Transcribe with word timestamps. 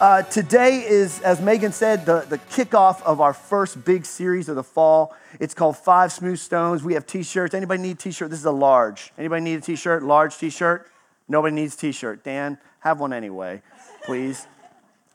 Uh, 0.00 0.22
today 0.22 0.84
is, 0.86 1.20
as 1.22 1.40
Megan 1.40 1.72
said, 1.72 2.06
the, 2.06 2.20
the 2.28 2.38
kickoff 2.38 3.02
of 3.02 3.20
our 3.20 3.32
first 3.32 3.84
big 3.84 4.06
series 4.06 4.48
of 4.48 4.54
the 4.54 4.62
fall. 4.62 5.12
It's 5.40 5.54
called 5.54 5.76
Five 5.76 6.12
Smooth 6.12 6.38
Stones. 6.38 6.84
We 6.84 6.94
have 6.94 7.04
t-shirts. 7.04 7.52
Anybody 7.52 7.82
need 7.82 7.96
a 7.96 8.00
t-shirt? 8.00 8.30
This 8.30 8.38
is 8.38 8.44
a 8.44 8.52
large. 8.52 9.12
Anybody 9.18 9.42
need 9.42 9.58
a 9.58 9.60
t-shirt? 9.60 10.04
Large 10.04 10.38
t-shirt? 10.38 10.88
Nobody 11.26 11.56
needs 11.56 11.74
t-shirt. 11.74 12.22
Dan, 12.22 12.58
have 12.78 13.00
one 13.00 13.12
anyway, 13.12 13.60
please. 14.04 14.46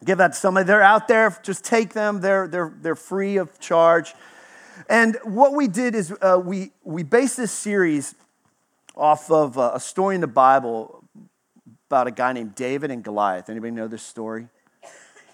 Give 0.04 0.18
that 0.18 0.34
to 0.34 0.38
somebody. 0.38 0.68
They're 0.68 0.82
out 0.82 1.08
there. 1.08 1.40
Just 1.44 1.64
take 1.64 1.94
them. 1.94 2.20
They're, 2.20 2.50
they're, 2.50 2.74
they're 2.82 2.96
free 2.96 3.38
of 3.38 3.58
charge. 3.62 4.14
And 4.90 5.18
what 5.24 5.54
we 5.54 5.70
did 5.70 5.96
is 5.96 6.14
uh, 6.22 6.42
we, 6.44 6.72
we 6.84 7.04
based 7.04 7.38
this 7.38 7.54
series 7.54 8.16
off 8.98 9.32
of 9.32 9.58
uh, 9.58 9.72
a 9.76 9.80
story 9.80 10.16
in 10.16 10.22
the 10.22 10.28
Bible 10.28 11.06
about 11.88 12.08
a 12.08 12.12
guy 12.12 12.34
named 12.34 12.54
David 12.56 12.92
and 12.92 13.02
Goliath. 13.02 13.50
Anybody 13.50 13.72
know 13.72 13.88
this 13.88 14.04
story? 14.04 14.50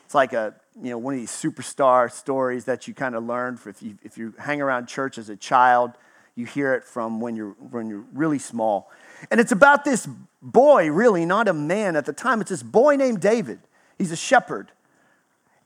It's 0.09 0.16
like 0.16 0.34
a, 0.34 0.55
you 0.81 0.90
know, 0.90 0.98
one 0.98 1.13
of 1.13 1.20
these 1.20 1.30
superstar 1.30 2.12
stories 2.12 2.66
that 2.66 2.88
you 2.88 2.95
kind 2.95 3.13
of 3.13 3.26
learn 3.26 3.59
if 3.63 3.84
you, 3.84 3.95
if 4.02 4.17
you 4.17 4.34
hang 4.40 4.59
around 4.59 4.88
church 4.88 5.20
as 5.20 5.30
a 5.30 5.36
child. 5.36 5.91
You 6.34 6.48
hear 6.48 6.73
it 6.73 6.84
from 6.84 7.22
when 7.22 7.36
you're, 7.36 7.52
when 7.52 7.90
you're 7.90 8.05
really 8.12 8.40
small. 8.40 8.90
And 9.30 9.40
it's 9.40 9.52
about 9.52 9.86
this 9.86 10.09
boy, 10.41 10.90
really, 10.90 11.27
not 11.27 11.48
a 11.48 11.53
man 11.53 11.95
at 11.95 12.08
the 12.08 12.14
time. 12.14 12.41
It's 12.41 12.50
this 12.50 12.64
boy 12.64 12.95
named 12.95 13.22
David. 13.22 13.59
He's 14.00 14.12
a 14.12 14.16
shepherd. 14.16 14.72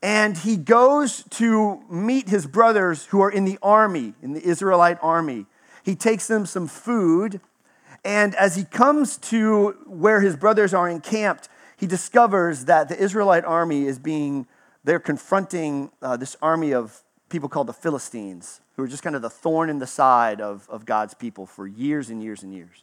And 0.02 0.36
he 0.36 0.58
goes 0.58 1.24
to 1.30 1.82
meet 1.88 2.28
his 2.28 2.46
brothers 2.46 3.06
who 3.06 3.22
are 3.22 3.30
in 3.30 3.46
the 3.46 3.58
army, 3.62 4.12
in 4.22 4.34
the 4.34 4.46
Israelite 4.46 4.98
army. 5.00 5.46
He 5.82 5.94
takes 5.94 6.26
them 6.26 6.44
some 6.44 6.66
food. 6.66 7.40
And 8.04 8.34
as 8.34 8.56
he 8.56 8.64
comes 8.64 9.16
to 9.16 9.70
where 9.86 10.20
his 10.20 10.36
brothers 10.36 10.74
are 10.74 10.86
encamped, 10.86 11.48
he 11.76 11.86
discovers 11.86 12.66
that 12.66 12.88
the 12.88 12.98
Israelite 12.98 13.44
army 13.44 13.86
is 13.86 13.98
being, 13.98 14.46
they're 14.84 15.00
confronting 15.00 15.90
uh, 16.02 16.16
this 16.16 16.36
army 16.40 16.72
of 16.72 17.02
people 17.28 17.48
called 17.48 17.66
the 17.66 17.72
Philistines, 17.72 18.60
who 18.76 18.82
are 18.82 18.88
just 18.88 19.02
kind 19.02 19.16
of 19.16 19.22
the 19.22 19.30
thorn 19.30 19.70
in 19.70 19.78
the 19.78 19.86
side 19.86 20.40
of, 20.40 20.68
of 20.68 20.84
God's 20.84 21.14
people 21.14 21.46
for 21.46 21.66
years 21.66 22.10
and 22.10 22.22
years 22.22 22.42
and 22.42 22.52
years. 22.52 22.82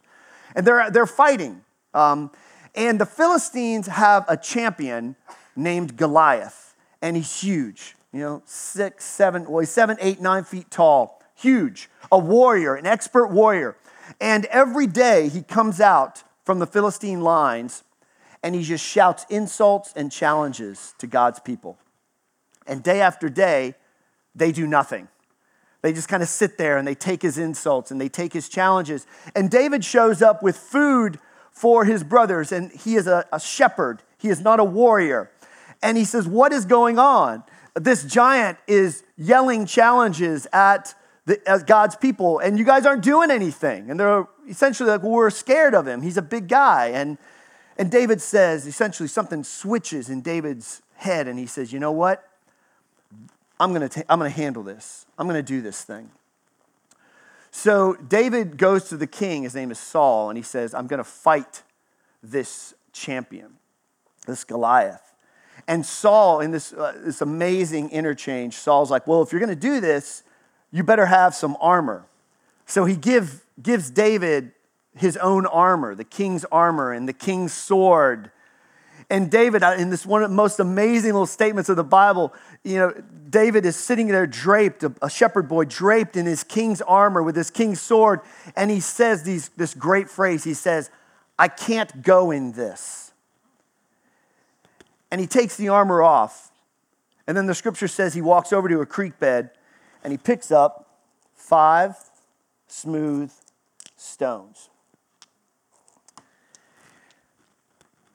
And 0.54 0.66
they're, 0.66 0.90
they're 0.90 1.06
fighting. 1.06 1.62
Um, 1.94 2.30
and 2.74 3.00
the 3.00 3.06
Philistines 3.06 3.86
have 3.86 4.24
a 4.28 4.36
champion 4.36 5.16
named 5.56 5.96
Goliath, 5.96 6.74
and 7.00 7.16
he's 7.16 7.40
huge. 7.40 7.96
You 8.12 8.20
know, 8.20 8.42
six, 8.44 9.04
seven, 9.04 9.48
well, 9.48 9.60
he's 9.60 9.70
seven, 9.70 9.96
eight, 10.00 10.20
nine 10.20 10.44
feet 10.44 10.70
tall, 10.70 11.22
huge, 11.34 11.88
a 12.10 12.18
warrior, 12.18 12.74
an 12.74 12.86
expert 12.86 13.28
warrior. 13.28 13.76
And 14.20 14.44
every 14.46 14.86
day 14.86 15.28
he 15.28 15.42
comes 15.42 15.80
out 15.80 16.22
from 16.44 16.58
the 16.58 16.66
Philistine 16.66 17.22
lines 17.22 17.84
and 18.42 18.54
he 18.54 18.62
just 18.62 18.84
shouts 18.84 19.24
insults 19.28 19.92
and 19.94 20.10
challenges 20.10 20.94
to 20.98 21.06
God's 21.06 21.40
people. 21.40 21.78
And 22.66 22.82
day 22.82 23.00
after 23.00 23.28
day, 23.28 23.74
they 24.34 24.52
do 24.52 24.66
nothing. 24.66 25.08
They 25.82 25.92
just 25.92 26.08
kind 26.08 26.22
of 26.22 26.28
sit 26.28 26.58
there 26.58 26.78
and 26.78 26.86
they 26.86 26.94
take 26.94 27.22
his 27.22 27.38
insults 27.38 27.90
and 27.90 28.00
they 28.00 28.08
take 28.08 28.32
his 28.32 28.48
challenges. 28.48 29.06
And 29.34 29.50
David 29.50 29.84
shows 29.84 30.22
up 30.22 30.42
with 30.42 30.56
food 30.56 31.18
for 31.50 31.84
his 31.84 32.02
brothers, 32.02 32.50
and 32.50 32.72
he 32.72 32.96
is 32.96 33.06
a, 33.06 33.26
a 33.30 33.38
shepherd, 33.38 34.02
he 34.16 34.28
is 34.30 34.40
not 34.40 34.58
a 34.58 34.64
warrior. 34.64 35.30
And 35.82 35.98
he 35.98 36.04
says, 36.04 36.26
What 36.26 36.52
is 36.52 36.64
going 36.64 36.98
on? 36.98 37.44
This 37.74 38.04
giant 38.04 38.58
is 38.66 39.04
yelling 39.16 39.66
challenges 39.66 40.46
at, 40.52 40.94
the, 41.26 41.64
God's 41.66 41.94
people, 41.94 42.38
and 42.38 42.58
you 42.58 42.64
guys 42.64 42.86
aren't 42.86 43.02
doing 43.02 43.30
anything. 43.30 43.90
And 43.90 44.00
they're 44.00 44.26
essentially 44.48 44.88
like, 44.88 45.02
well, 45.02 45.12
We're 45.12 45.30
scared 45.30 45.74
of 45.74 45.86
him. 45.86 46.00
He's 46.00 46.16
a 46.16 46.22
big 46.22 46.48
guy. 46.48 46.88
And 46.88 47.18
and 47.82 47.90
David 47.90 48.20
says, 48.20 48.64
essentially, 48.64 49.08
something 49.08 49.42
switches 49.42 50.08
in 50.08 50.20
David's 50.20 50.82
head, 50.94 51.26
and 51.26 51.36
he 51.36 51.46
says, 51.46 51.72
You 51.72 51.80
know 51.80 51.90
what? 51.90 52.22
I'm 53.58 53.74
going 53.74 53.88
to 53.88 54.04
I'm 54.08 54.20
going 54.20 54.30
to 54.30 54.36
handle 54.36 54.62
this. 54.62 55.04
I'm 55.18 55.26
going 55.26 55.34
to 55.34 55.42
do 55.42 55.60
this 55.60 55.82
thing. 55.82 56.08
So 57.50 57.94
David 57.94 58.56
goes 58.56 58.88
to 58.90 58.96
the 58.96 59.08
king, 59.08 59.42
his 59.42 59.56
name 59.56 59.72
is 59.72 59.80
Saul, 59.80 60.30
and 60.30 60.36
he 60.36 60.44
says, 60.44 60.74
I'm 60.74 60.86
going 60.86 60.98
to 60.98 61.04
fight 61.04 61.64
this 62.22 62.72
champion, 62.92 63.54
this 64.28 64.44
Goliath. 64.44 65.12
And 65.66 65.84
Saul, 65.84 66.38
in 66.38 66.52
this, 66.52 66.72
uh, 66.72 67.00
this 67.04 67.20
amazing 67.20 67.90
interchange, 67.90 68.54
Saul's 68.54 68.92
like, 68.92 69.08
Well, 69.08 69.22
if 69.22 69.32
you're 69.32 69.40
going 69.40 69.48
to 69.48 69.56
do 69.56 69.80
this, 69.80 70.22
you 70.70 70.84
better 70.84 71.06
have 71.06 71.34
some 71.34 71.56
armor. 71.60 72.06
So 72.64 72.84
he 72.84 72.94
give, 72.94 73.44
gives 73.60 73.90
David 73.90 74.52
his 74.96 75.16
own 75.16 75.46
armor, 75.46 75.94
the 75.94 76.04
king's 76.04 76.44
armor 76.46 76.92
and 76.92 77.08
the 77.08 77.12
king's 77.12 77.52
sword. 77.52 78.30
And 79.10 79.30
David, 79.30 79.62
in 79.62 79.90
this 79.90 80.06
one 80.06 80.22
of 80.22 80.30
the 80.30 80.36
most 80.36 80.60
amazing 80.60 81.12
little 81.12 81.26
statements 81.26 81.68
of 81.68 81.76
the 81.76 81.84
Bible, 81.84 82.32
you 82.64 82.78
know, 82.78 82.94
David 83.28 83.66
is 83.66 83.76
sitting 83.76 84.06
there 84.06 84.26
draped, 84.26 84.84
a 85.02 85.10
shepherd 85.10 85.48
boy 85.48 85.64
draped 85.64 86.16
in 86.16 86.26
his 86.26 86.44
king's 86.44 86.80
armor 86.82 87.22
with 87.22 87.36
his 87.36 87.50
king's 87.50 87.80
sword. 87.80 88.20
And 88.56 88.70
he 88.70 88.80
says 88.80 89.22
these, 89.22 89.50
this 89.50 89.74
great 89.74 90.08
phrase. 90.08 90.44
He 90.44 90.54
says, 90.54 90.90
I 91.38 91.48
can't 91.48 92.02
go 92.02 92.30
in 92.30 92.52
this. 92.52 93.12
And 95.10 95.20
he 95.20 95.26
takes 95.26 95.56
the 95.56 95.68
armor 95.68 96.02
off. 96.02 96.50
And 97.26 97.36
then 97.36 97.46
the 97.46 97.54
scripture 97.54 97.88
says 97.88 98.14
he 98.14 98.22
walks 98.22 98.52
over 98.52 98.68
to 98.68 98.80
a 98.80 98.86
creek 98.86 99.18
bed 99.18 99.50
and 100.02 100.10
he 100.10 100.16
picks 100.16 100.50
up 100.50 100.98
five 101.34 101.96
smooth 102.66 103.30
stones. 103.96 104.70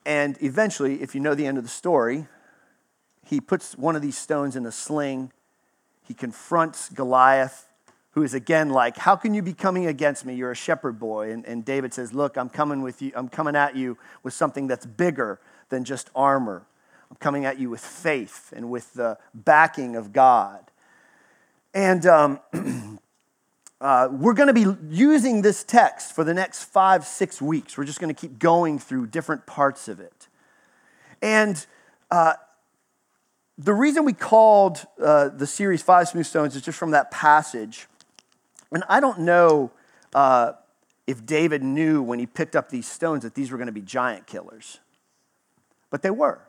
And 0.08 0.38
eventually, 0.40 1.02
if 1.02 1.14
you 1.14 1.20
know 1.20 1.34
the 1.34 1.46
end 1.46 1.58
of 1.58 1.64
the 1.64 1.70
story, 1.70 2.26
he 3.26 3.42
puts 3.42 3.76
one 3.76 3.94
of 3.94 4.00
these 4.00 4.16
stones 4.16 4.56
in 4.56 4.64
a 4.64 4.72
sling. 4.72 5.32
He 6.02 6.14
confronts 6.14 6.88
Goliath, 6.88 7.68
who 8.12 8.22
is 8.22 8.32
again 8.32 8.70
like, 8.70 8.96
How 8.96 9.16
can 9.16 9.34
you 9.34 9.42
be 9.42 9.52
coming 9.52 9.86
against 9.86 10.24
me? 10.24 10.34
You're 10.34 10.50
a 10.50 10.56
shepherd 10.56 10.98
boy. 10.98 11.30
And, 11.30 11.44
and 11.44 11.62
David 11.62 11.92
says, 11.92 12.14
Look, 12.14 12.38
I'm 12.38 12.48
coming 12.48 12.80
with 12.80 13.02
you, 13.02 13.12
I'm 13.14 13.28
coming 13.28 13.54
at 13.54 13.76
you 13.76 13.98
with 14.22 14.32
something 14.32 14.66
that's 14.66 14.86
bigger 14.86 15.40
than 15.68 15.84
just 15.84 16.08
armor. 16.14 16.64
I'm 17.10 17.18
coming 17.18 17.44
at 17.44 17.58
you 17.58 17.68
with 17.68 17.82
faith 17.82 18.50
and 18.56 18.70
with 18.70 18.94
the 18.94 19.18
backing 19.34 19.94
of 19.94 20.14
God. 20.14 20.70
And 21.74 22.06
um, 22.06 22.40
Uh, 23.80 24.08
we're 24.10 24.34
going 24.34 24.52
to 24.52 24.52
be 24.52 24.66
using 24.90 25.42
this 25.42 25.62
text 25.62 26.12
for 26.12 26.24
the 26.24 26.34
next 26.34 26.64
five, 26.64 27.04
six 27.04 27.40
weeks. 27.40 27.78
We're 27.78 27.84
just 27.84 28.00
going 28.00 28.12
to 28.12 28.20
keep 28.20 28.38
going 28.38 28.78
through 28.78 29.06
different 29.06 29.46
parts 29.46 29.86
of 29.86 30.00
it. 30.00 30.26
And 31.22 31.64
uh, 32.10 32.34
the 33.56 33.72
reason 33.72 34.04
we 34.04 34.12
called 34.12 34.84
uh, 35.00 35.28
the 35.28 35.46
series 35.46 35.80
Five 35.80 36.08
Smooth 36.08 36.26
Stones 36.26 36.56
is 36.56 36.62
just 36.62 36.78
from 36.78 36.90
that 36.90 37.12
passage. 37.12 37.86
And 38.72 38.82
I 38.88 38.98
don't 38.98 39.20
know 39.20 39.70
uh, 40.12 40.52
if 41.06 41.24
David 41.24 41.62
knew 41.62 42.02
when 42.02 42.18
he 42.18 42.26
picked 42.26 42.56
up 42.56 42.70
these 42.70 42.86
stones 42.86 43.22
that 43.22 43.34
these 43.34 43.52
were 43.52 43.58
going 43.58 43.66
to 43.66 43.72
be 43.72 43.80
giant 43.80 44.26
killers, 44.26 44.80
but 45.90 46.02
they 46.02 46.10
were. 46.10 46.40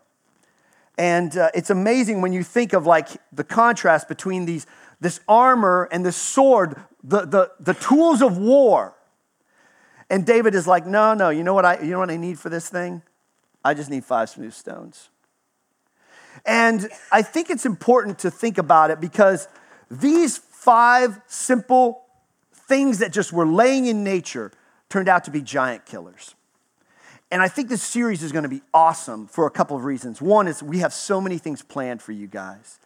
And 0.98 1.38
uh, 1.38 1.50
it's 1.54 1.70
amazing 1.70 2.22
when 2.22 2.34
you 2.34 2.44
think 2.44 2.74
of 2.74 2.86
like 2.86 3.08
the 3.32 3.44
contrast 3.44 4.10
between 4.10 4.46
these 4.46 4.68
this 5.00 5.20
armor 5.28 5.88
and 5.92 6.06
this 6.06 6.18
sword, 6.18 6.76
the, 7.04 7.26
the, 7.26 7.52
the 7.60 7.74
tools 7.74 8.22
of 8.22 8.38
war. 8.38 8.96
And 10.10 10.26
David 10.26 10.56
is 10.56 10.68
like, 10.68 10.86
no, 10.86 11.14
no, 11.14 11.30
you 11.30 11.44
know 11.44 11.54
what 11.54 11.66
I 11.66 11.80
you 11.82 11.92
know 11.92 12.00
what 12.00 12.10
I 12.10 12.18
need 12.18 12.40
for 12.40 12.50
this 12.50 12.68
thing? 12.68 13.04
I 13.64 13.74
just 13.74 13.90
need 13.90 14.04
five 14.04 14.30
smooth 14.30 14.54
stones. 14.54 15.10
And 16.46 16.90
I 17.12 17.22
think 17.22 17.50
it's 17.50 17.66
important 17.66 18.20
to 18.20 18.32
think 18.32 18.58
about 18.58 18.92
it 18.92 19.00
because 19.00 19.48
these 19.92 20.38
five 20.38 21.20
simple 21.28 22.02
things 22.54 23.00
that 23.00 23.12
just 23.12 23.34
were 23.34 23.46
laying 23.46 23.88
in 23.88 24.04
nature 24.04 24.52
turned 24.90 25.10
out 25.10 25.26
to 25.26 25.32
be 25.32 25.42
giant 25.42 25.86
killers. 25.86 26.36
And 27.32 27.42
I 27.42 27.48
think 27.48 27.70
this 27.70 27.84
series 27.84 28.24
is 28.24 28.32
going 28.32 28.44
to 28.44 28.50
be 28.50 28.62
awesome 28.74 29.28
for 29.28 29.46
a 29.46 29.52
couple 29.52 29.78
of 29.78 29.84
reasons. 29.84 30.22
One 30.22 30.48
is 30.48 30.64
we 30.64 30.80
have 30.80 30.94
so 30.94 31.22
many 31.22 31.38
things 31.38 31.62
planned 31.62 32.02
for 32.02 32.12
you 32.12 32.26
guys. 32.26 32.80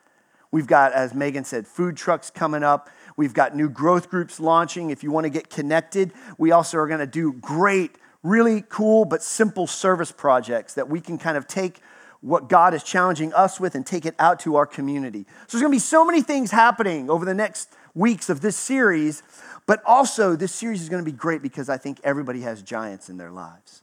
We've 0.54 0.68
got, 0.68 0.94
as 0.94 1.16
Megan 1.16 1.46
said, 1.46 1.66
food 1.66 1.98
trucks 1.98 2.30
coming 2.30 2.62
up. 2.62 2.88
We've 3.18 3.34
got 3.34 3.56
new 3.56 3.70
growth 3.70 4.08
groups 4.08 4.40
launching. 4.40 4.92
If 4.92 5.02
you 5.02 5.10
want 5.10 5.24
to 5.24 5.32
get 5.32 5.50
connected, 5.50 6.14
we 6.38 6.52
also 6.52 6.78
are 6.78 6.86
going 6.86 7.00
to 7.00 7.08
do 7.08 7.34
great, 7.34 7.96
really 8.22 8.64
cool, 8.70 9.04
but 9.04 9.24
simple 9.24 9.66
service 9.66 10.12
projects 10.12 10.76
that 10.76 10.88
we 10.88 11.02
can 11.02 11.18
kind 11.18 11.38
of 11.38 11.48
take 11.48 11.80
what 12.22 12.50
God 12.50 12.76
is 12.76 12.84
challenging 12.84 13.34
us 13.34 13.60
with 13.60 13.74
and 13.74 13.84
take 13.84 14.06
it 14.06 14.14
out 14.20 14.40
to 14.42 14.56
our 14.56 14.68
community. 14.68 15.26
So 15.48 15.58
there's 15.58 15.64
going 15.64 15.72
to 15.72 15.76
be 15.76 15.80
so 15.80 16.06
many 16.06 16.22
things 16.22 16.52
happening 16.52 17.10
over 17.10 17.26
the 17.26 17.34
next 17.34 17.74
weeks 17.96 18.30
of 18.30 18.42
this 18.42 18.56
series, 18.56 19.24
but 19.66 19.82
also 19.88 20.36
this 20.36 20.54
series 20.54 20.84
is 20.84 20.90
going 20.90 21.04
to 21.04 21.12
be 21.12 21.18
great 21.18 21.42
because 21.42 21.68
I 21.68 21.78
think 21.78 22.00
everybody 22.04 22.42
has 22.42 22.62
giants 22.62 23.10
in 23.10 23.18
their 23.18 23.32
lives. 23.32 23.82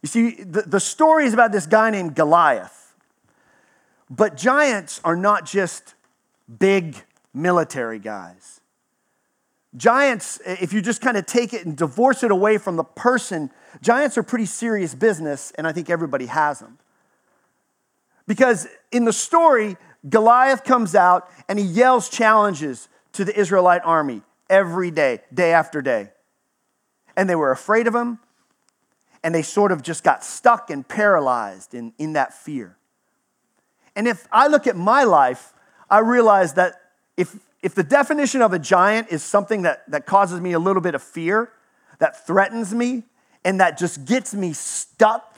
You 0.00 0.08
see, 0.08 0.44
the, 0.44 0.62
the 0.62 0.78
story 0.78 1.26
is 1.26 1.34
about 1.34 1.50
this 1.50 1.66
guy 1.66 1.90
named 1.90 2.14
Goliath. 2.14 2.85
But 4.08 4.36
giants 4.36 5.00
are 5.04 5.16
not 5.16 5.46
just 5.46 5.94
big 6.58 6.96
military 7.34 7.98
guys. 7.98 8.60
Giants, 9.76 10.40
if 10.46 10.72
you 10.72 10.80
just 10.80 11.02
kind 11.02 11.16
of 11.16 11.26
take 11.26 11.52
it 11.52 11.66
and 11.66 11.76
divorce 11.76 12.22
it 12.22 12.30
away 12.30 12.56
from 12.56 12.76
the 12.76 12.84
person, 12.84 13.50
giants 13.82 14.16
are 14.16 14.22
pretty 14.22 14.46
serious 14.46 14.94
business, 14.94 15.52
and 15.58 15.66
I 15.66 15.72
think 15.72 15.90
everybody 15.90 16.26
has 16.26 16.60
them. 16.60 16.78
Because 18.26 18.66
in 18.90 19.04
the 19.04 19.12
story, 19.12 19.76
Goliath 20.08 20.64
comes 20.64 20.94
out 20.94 21.28
and 21.48 21.58
he 21.58 21.64
yells 21.64 22.08
challenges 22.08 22.88
to 23.12 23.24
the 23.24 23.38
Israelite 23.38 23.82
army 23.84 24.22
every 24.48 24.90
day, 24.90 25.20
day 25.32 25.52
after 25.52 25.82
day. 25.82 26.10
And 27.16 27.28
they 27.28 27.36
were 27.36 27.50
afraid 27.50 27.86
of 27.86 27.94
him, 27.94 28.18
and 29.22 29.34
they 29.34 29.42
sort 29.42 29.72
of 29.72 29.82
just 29.82 30.04
got 30.04 30.24
stuck 30.24 30.70
and 30.70 30.86
paralyzed 30.86 31.74
in, 31.74 31.92
in 31.98 32.12
that 32.14 32.32
fear. 32.32 32.76
And 33.96 34.06
if 34.06 34.28
I 34.30 34.46
look 34.46 34.66
at 34.66 34.76
my 34.76 35.04
life, 35.04 35.54
I 35.88 36.00
realize 36.00 36.52
that 36.54 36.74
if, 37.16 37.34
if 37.62 37.74
the 37.74 37.82
definition 37.82 38.42
of 38.42 38.52
a 38.52 38.58
giant 38.58 39.08
is 39.10 39.22
something 39.22 39.62
that, 39.62 39.90
that 39.90 40.04
causes 40.04 40.38
me 40.38 40.52
a 40.52 40.58
little 40.58 40.82
bit 40.82 40.94
of 40.94 41.02
fear, 41.02 41.50
that 41.98 42.26
threatens 42.26 42.74
me, 42.74 43.04
and 43.42 43.58
that 43.58 43.78
just 43.78 44.04
gets 44.04 44.34
me 44.34 44.52
stuck 44.52 45.34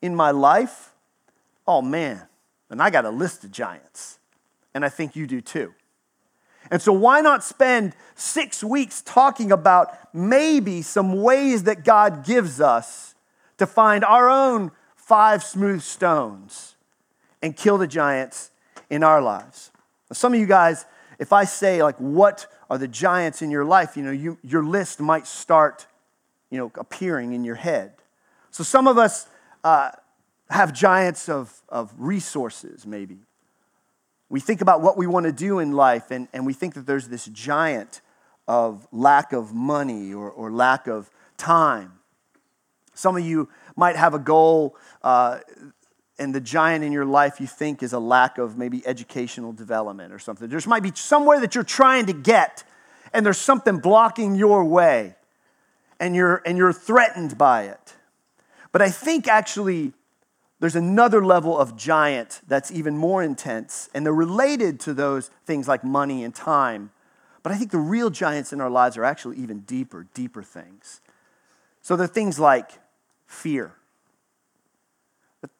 in 0.00 0.14
my 0.14 0.30
life, 0.30 0.94
oh 1.66 1.82
man, 1.82 2.22
and 2.70 2.80
I 2.80 2.88
got 2.88 3.04
a 3.04 3.10
list 3.10 3.44
of 3.44 3.52
giants. 3.52 4.18
And 4.72 4.84
I 4.84 4.88
think 4.88 5.14
you 5.14 5.26
do 5.26 5.40
too. 5.40 5.74
And 6.70 6.80
so, 6.80 6.92
why 6.92 7.20
not 7.20 7.44
spend 7.44 7.94
six 8.14 8.64
weeks 8.64 9.02
talking 9.02 9.52
about 9.52 9.96
maybe 10.14 10.82
some 10.82 11.22
ways 11.22 11.64
that 11.64 11.84
God 11.84 12.24
gives 12.24 12.60
us 12.60 13.14
to 13.58 13.66
find 13.66 14.04
our 14.04 14.28
own 14.28 14.72
five 14.96 15.44
smooth 15.44 15.82
stones 15.82 16.73
and 17.44 17.56
kill 17.56 17.78
the 17.78 17.86
giants 17.86 18.50
in 18.90 19.04
our 19.04 19.20
lives? 19.20 19.70
Now, 20.10 20.14
some 20.14 20.34
of 20.34 20.40
you 20.40 20.46
guys, 20.46 20.86
if 21.18 21.32
I 21.32 21.44
say, 21.44 21.82
like, 21.82 21.96
what 21.98 22.46
are 22.68 22.78
the 22.78 22.88
giants 22.88 23.42
in 23.42 23.50
your 23.50 23.64
life, 23.64 23.96
you 23.96 24.02
know, 24.02 24.10
you, 24.10 24.38
your 24.42 24.64
list 24.64 24.98
might 24.98 25.26
start, 25.26 25.86
you 26.50 26.58
know, 26.58 26.72
appearing 26.76 27.32
in 27.32 27.44
your 27.44 27.54
head. 27.54 27.92
So, 28.50 28.64
some 28.64 28.88
of 28.88 28.98
us 28.98 29.28
uh, 29.62 29.90
have 30.50 30.72
giants 30.72 31.28
of, 31.28 31.62
of 31.68 31.92
resources, 31.96 32.86
maybe 32.86 33.18
we 34.34 34.40
think 34.40 34.60
about 34.60 34.80
what 34.80 34.96
we 34.96 35.06
want 35.06 35.26
to 35.26 35.32
do 35.32 35.60
in 35.60 35.72
life, 35.72 36.10
and, 36.10 36.26
and 36.32 36.44
we 36.44 36.52
think 36.52 36.74
that 36.74 36.86
there's 36.86 37.06
this 37.06 37.26
giant 37.26 38.00
of 38.48 38.86
lack 38.90 39.32
of 39.32 39.54
money 39.54 40.12
or, 40.12 40.28
or 40.28 40.50
lack 40.50 40.88
of 40.88 41.08
time. 41.36 41.92
Some 42.94 43.16
of 43.16 43.24
you 43.24 43.48
might 43.76 43.94
have 43.94 44.12
a 44.12 44.18
goal, 44.18 44.76
uh, 45.02 45.38
and 46.18 46.34
the 46.34 46.40
giant 46.40 46.84
in 46.84 46.92
your 46.92 47.04
life 47.04 47.40
you 47.40 47.46
think 47.46 47.82
is 47.82 47.92
a 47.92 47.98
lack 47.98 48.38
of 48.38 48.56
maybe 48.56 48.86
educational 48.86 49.52
development 49.52 50.12
or 50.12 50.18
something. 50.18 50.48
There 50.48 50.60
might 50.66 50.82
be 50.82 50.92
somewhere 50.94 51.40
that 51.40 51.54
you're 51.54 51.64
trying 51.64 52.06
to 52.06 52.12
get, 52.12 52.64
and 53.12 53.26
there's 53.26 53.38
something 53.38 53.78
blocking 53.78 54.34
your 54.34 54.64
way, 54.64 55.16
and 55.98 56.14
you're, 56.14 56.42
and 56.46 56.56
you're 56.56 56.72
threatened 56.72 57.36
by 57.36 57.64
it. 57.64 57.94
But 58.72 58.82
I 58.82 58.90
think 58.90 59.28
actually 59.28 59.92
there's 60.60 60.76
another 60.76 61.24
level 61.24 61.58
of 61.58 61.76
giant 61.76 62.40
that's 62.46 62.70
even 62.70 62.96
more 62.96 63.22
intense, 63.22 63.88
and 63.92 64.06
they're 64.06 64.14
related 64.14 64.80
to 64.80 64.94
those 64.94 65.30
things 65.44 65.68
like 65.68 65.84
money 65.84 66.24
and 66.24 66.34
time. 66.34 66.90
But 67.42 67.52
I 67.52 67.56
think 67.56 67.70
the 67.70 67.78
real 67.78 68.08
giants 68.08 68.52
in 68.52 68.60
our 68.60 68.70
lives 68.70 68.96
are 68.96 69.04
actually 69.04 69.36
even 69.36 69.60
deeper, 69.60 70.06
deeper 70.14 70.42
things. 70.42 71.00
So 71.82 71.96
they're 71.96 72.06
things 72.06 72.38
like 72.40 72.70
fear, 73.26 73.74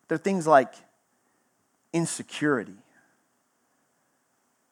they're 0.08 0.18
things 0.18 0.46
like 0.46 0.74
insecurity. 1.92 2.76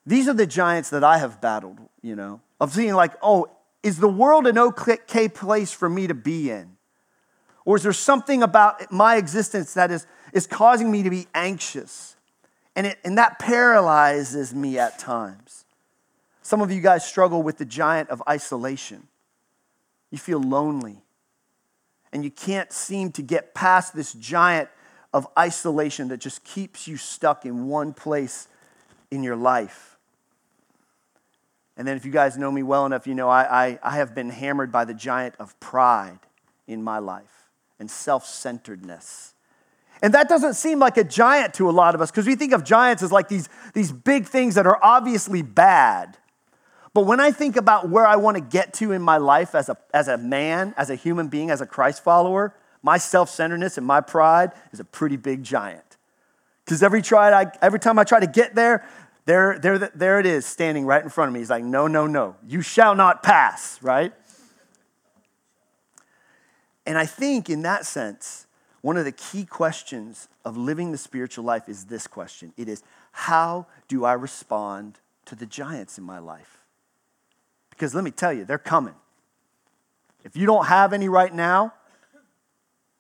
These 0.05 0.29
are 0.29 0.35
the 0.35 0.47
giants 0.47 0.91
that 0.91 1.05
I 1.05 1.19
have 1.19 1.41
battled, 1.41 1.79
you 2.03 2.17
know, 2.17 2.41
of 2.61 2.73
seeing 2.73 2.95
like, 2.95 3.13
oh, 3.23 3.47
is 3.83 3.99
the 3.99 4.09
world 4.09 4.47
an 4.47 4.59
okay 4.59 5.29
place 5.29 5.73
for 5.73 5.89
me 5.89 6.07
to 6.07 6.15
be 6.15 6.51
in? 6.51 6.77
Or 7.65 7.77
is 7.77 7.85
there 7.85 7.93
something 7.93 8.43
about 8.43 8.91
my 8.91 9.17
existence 9.17 9.75
that 9.75 9.91
is 9.93 10.07
is 10.33 10.47
causing 10.47 10.91
me 10.91 11.03
to 11.03 11.11
be 11.11 11.27
anxious. 11.35 12.17
And, 12.75 12.87
it, 12.87 12.99
and 13.05 13.19
that 13.19 13.39
paralyzes 13.39 14.55
me 14.55 14.79
at 14.79 14.99
times. 14.99 15.65
Some 16.43 16.61
of 16.63 16.73
you 16.73 16.81
guys 16.81 17.05
struggle 17.05 17.43
with 17.43 17.59
the 17.59 17.65
giant 17.65 18.09
of 18.09 18.23
isolation. 18.29 19.07
You 20.11 20.19
feel 20.19 20.41
lonely. 20.41 21.03
And 22.13 22.25
you 22.25 22.31
can't 22.31 22.73
seem 22.73 23.13
to 23.13 23.23
get 23.23 23.55
past 23.55 23.95
this 23.95 24.13
giant 24.15 24.69
of 25.13 25.27
isolation 25.39 26.09
that 26.09 26.19
just 26.19 26.45
keeps 26.45 26.89
you 26.89 26.97
stuck 26.97 27.45
in 27.45 27.67
one 27.69 27.93
place 27.93 28.49
in 29.11 29.23
your 29.23 29.37
life. 29.37 29.99
And 31.77 31.89
then, 31.89 31.97
if 31.97 32.05
you 32.05 32.13
guys 32.13 32.37
know 32.37 32.51
me 32.51 32.63
well 32.63 32.87
enough, 32.87 33.07
you 33.07 33.15
know 33.15 33.29
I, 33.29 33.67
I, 33.67 33.79
I 33.83 33.97
have 33.97 34.15
been 34.15 34.31
hammered 34.31 34.71
by 34.71 34.85
the 34.85 34.95
giant 34.95 35.35
of 35.39 35.59
pride 35.61 36.19
in 36.67 36.83
my 36.83 36.99
life 36.99 37.51
and 37.79 37.91
self 37.91 38.27
centeredness. 38.27 39.35
And 40.03 40.15
that 40.15 40.29
doesn't 40.29 40.55
seem 40.55 40.81
like 40.81 40.97
a 40.97 41.05
giant 41.05 41.55
to 41.55 41.71
a 41.71 41.73
lot 41.73 41.95
of 41.95 42.01
us 42.01 42.11
because 42.11 42.27
we 42.27 42.35
think 42.35 42.53
of 42.53 42.65
giants 42.65 43.05
as 43.05 43.13
like 43.13 43.29
these, 43.29 43.49
these 43.73 43.93
big 43.93 44.27
things 44.27 44.57
that 44.57 44.67
are 44.67 44.79
obviously 44.83 45.43
bad. 45.43 46.19
But 46.93 47.07
when 47.07 47.21
I 47.21 47.31
think 47.31 47.57
about 47.57 47.89
where 47.89 48.07
I 48.07 48.17
want 48.17 48.37
to 48.37 48.41
get 48.41 48.75
to 48.75 48.93
in 48.93 49.01
my 49.01 49.17
life 49.17 49.55
as 49.55 49.69
a, 49.69 49.77
as 49.95 50.09
a 50.09 50.19
man, 50.19 50.75
as 50.77 50.91
a 50.91 50.97
human 50.97 51.29
being, 51.29 51.51
as 51.51 51.61
a 51.61 51.67
Christ 51.67 52.03
follower, 52.03 52.55
my 52.83 52.99
self 52.99 53.31
centeredness 53.31 53.79
and 53.79 53.87
my 53.87 54.01
pride 54.01 54.53
is 54.73 54.81
a 54.81 54.85
pretty 54.85 55.17
big 55.17 55.43
giant. 55.43 55.97
Because 56.65 56.83
every, 56.83 57.03
every 57.61 57.81
time 57.81 57.99
I 57.99 58.05
try 58.05 58.21
to 58.21 58.27
get 58.27 58.55
there, 58.55 58.87
there, 59.25 59.59
there, 59.59 59.79
there 59.79 60.21
it 60.21 60.27
is 60.27 60.47
standing 60.47 60.85
right 60.85 61.03
in 61.03 61.09
front 61.09 61.29
of 61.29 61.35
me. 61.35 61.41
He's 61.41 61.51
like, 61.51 61.65
no, 61.65 61.87
no, 61.87 62.07
no, 62.07 62.37
you 62.47 62.61
shall 62.61 62.95
not 62.95 63.23
pass, 63.23 63.81
right? 63.83 64.13
And 66.85 66.99
I 66.99 67.07
think 67.07 67.49
in 67.49 67.63
that 67.63 67.87
sense, 67.87 68.47
one 68.81 68.97
of 68.97 69.05
the 69.05 69.13
key 69.13 69.45
questions 69.45 70.29
of 70.45 70.57
living 70.57 70.91
the 70.91 70.99
spiritual 70.99 71.45
life 71.45 71.69
is 71.69 71.85
this 71.85 72.07
question 72.07 72.53
it 72.57 72.69
is, 72.69 72.83
how 73.13 73.67
do 73.87 74.05
I 74.05 74.15
respond 74.15 74.99
to 75.27 75.37
the 75.37 75.47
giants 75.47 75.99
in 75.99 76.05
my 76.05 76.19
life? 76.19 76.59
Because 77.71 77.95
let 77.95 78.03
me 78.05 78.11
tell 78.11 78.33
you, 78.33 78.45
they're 78.45 78.59
coming. 78.59 78.95
If 80.25 80.37
you 80.37 80.47
don't 80.47 80.67
have 80.67 80.93
any 80.93 81.09
right 81.09 81.33
now, 81.33 81.75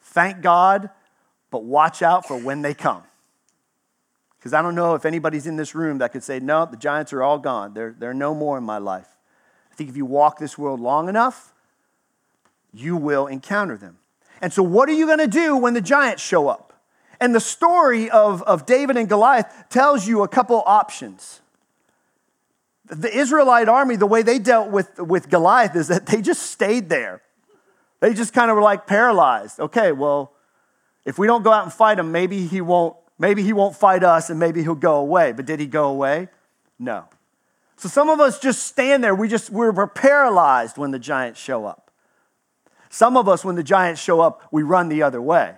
thank 0.03 0.43
God, 0.43 0.91
but 1.51 1.65
watch 1.65 2.03
out 2.03 2.27
for 2.27 2.37
when 2.37 2.63
they 2.63 2.75
come. 2.75 3.03
Because 4.39 4.53
I 4.53 4.63
don't 4.63 4.75
know 4.75 4.95
if 4.95 5.05
anybody's 5.05 5.47
in 5.47 5.57
this 5.57 5.75
room 5.75 5.99
that 5.99 6.13
could 6.13 6.25
say, 6.25 6.41
no, 6.41 6.67
the 6.67 6.77
giants 6.77 7.13
are 7.13 7.23
all 7.23 7.39
gone. 7.39 7.75
They're, 7.75 7.95
they're 7.97 8.15
no 8.15 8.35
more 8.35 8.59
in 8.59 8.65
my 8.65 8.79
life. 8.79 9.07
I 9.71 9.75
think 9.75 9.89
if 9.89 9.97
you 9.97 10.05
walk 10.05 10.39
this 10.39 10.59
world 10.59 10.81
long 10.81 11.09
enough, 11.09 11.55
you 12.75 12.97
will 12.97 13.27
encounter 13.27 13.77
them. 13.77 13.99
And 14.41 14.53
so, 14.53 14.63
what 14.63 14.89
are 14.89 14.93
you 14.93 15.07
going 15.07 15.19
to 15.19 15.29
do 15.29 15.57
when 15.57 15.75
the 15.75 15.81
giants 15.81 16.23
show 16.23 16.49
up? 16.49 16.73
And 17.21 17.33
the 17.33 17.41
story 17.41 18.11
of, 18.11 18.43
of 18.43 18.67
David 18.67 18.97
and 18.97 19.09
Goliath 19.09 19.67
tells 19.71 20.09
you 20.09 20.25
a 20.25 20.29
couple 20.29 20.63
options. 20.67 21.41
The 22.87 23.17
Israelite 23.17 23.69
army, 23.69 23.95
the 23.95 24.07
way 24.07 24.23
they 24.23 24.41
dealt 24.41 24.71
with, 24.71 24.99
with 24.99 25.31
Goliath 25.31 25.77
is 25.77 25.87
that 25.87 26.07
they 26.07 26.21
just 26.21 26.43
stayed 26.43 26.89
there. 26.89 27.23
They 28.03 28.15
just 28.15 28.35
kind 28.35 28.51
of 28.51 28.57
were 28.57 28.63
like 28.63 28.89
paralyzed. 28.89 29.61
Okay, 29.61 29.93
well, 29.93 30.33
if 31.05 31.21
we 31.21 31.29
don't 31.29 31.45
go 31.45 31.53
out 31.53 31.63
and 31.63 31.73
fight 31.73 32.01
him, 32.01 32.11
maybe 32.11 32.49
he 32.49 32.61
won't, 32.61 32.97
maybe 33.17 33.45
he 33.45 33.53
won't 33.53 33.77
fight 33.77 34.03
us 34.03 34.29
and 34.29 34.41
maybe 34.41 34.61
he'll 34.61 34.75
go 34.75 34.97
away. 34.97 35.31
But 35.31 35.47
did 35.47 35.61
he 35.61 35.67
go 35.67 35.89
away? 35.89 36.27
No. 36.81 37.05
So 37.77 37.89
some 37.89 38.11
of 38.11 38.19
us 38.19 38.41
just 38.41 38.67
stand 38.67 39.05
there. 39.05 39.15
We 39.15 39.29
just 39.29 39.51
we're 39.51 39.87
paralyzed 39.87 40.79
when 40.79 40.91
the 40.91 40.99
giants 40.99 41.39
show 41.39 41.65
up. 41.65 41.93
Some 42.91 43.17
of 43.17 43.29
us, 43.29 43.45
when 43.45 43.55
the 43.55 43.63
giants 43.63 44.03
show 44.03 44.21
up, 44.21 44.49
we 44.51 44.65
run 44.65 44.89
the 44.89 45.05
other 45.05 45.23
way. 45.23 45.55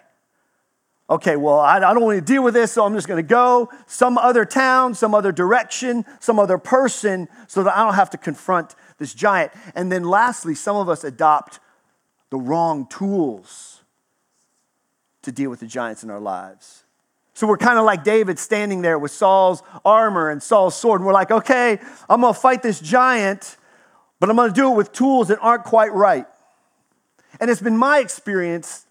Okay, 1.09 1.37
well, 1.37 1.59
I, 1.59 1.81
don't 1.81 2.03
want 2.03 2.19
to 2.19 2.33
deal 2.33 2.45
with 2.45 2.53
this, 2.53 2.73
so 2.73 2.85
I'm 2.85 2.95
just 2.95 3.09
going 3.09 3.23
to 3.23 3.29
go 3.29 3.71
some 3.87 4.19
other 4.19 4.45
town, 4.45 4.95
some 4.95 5.15
other 5.15 5.33
direction, 5.33 6.05
some 6.21 6.39
other 6.39 6.59
person, 6.59 7.29
so 7.47 7.63
that 7.63 7.77
I 7.77 7.85
don't 7.85 7.95
have 7.95 8.11
to 8.11 8.19
confront 8.19 8.75
this 8.99 9.15
giant. 9.15 9.53
And 9.75 9.91
then 9.91 10.05
lastly, 10.05 10.55
some 10.55 10.77
of 10.77 10.91
us 10.91 11.05
adopt 11.05 11.59
the 12.31 12.37
wrong 12.37 12.87
tools 12.87 13.83
to 15.23 15.33
deal 15.33 15.51
with 15.51 15.61
the 15.61 15.67
giants 15.67 16.03
in 16.03 16.11
our 16.11 16.21
lives. 16.21 16.85
So 17.33 17.47
we're 17.49 17.57
kind 17.57 17.79
of 17.79 17.85
like 17.85 18.05
David 18.05 18.39
standing 18.39 18.83
there 18.83 18.99
with 18.99 19.11
Saul's 19.11 19.63
armor 19.85 20.31
and 20.31 20.43
Saul's 20.43 20.77
sword, 20.77 21.01
and 21.01 21.07
we're 21.07 21.13
like, 21.13 21.33
okay, 21.33 21.81
I'm 22.09 22.21
going 22.21 22.33
to 22.33 22.41
fight 22.41 22.63
this 22.63 22.81
giant, 22.81 23.57
but 24.21 24.31
I'm 24.31 24.37
going 24.37 24.51
to 24.51 24.55
do 24.55 24.73
it 24.73 24.77
with 24.77 24.93
tools 24.93 25.29
that 25.29 25.39
aren't 25.41 25.65
quite 25.65 25.93
right. 25.93 26.27
And 27.41 27.51
it's 27.51 27.61
been 27.61 27.77
my 27.77 27.99
experience 27.99 28.87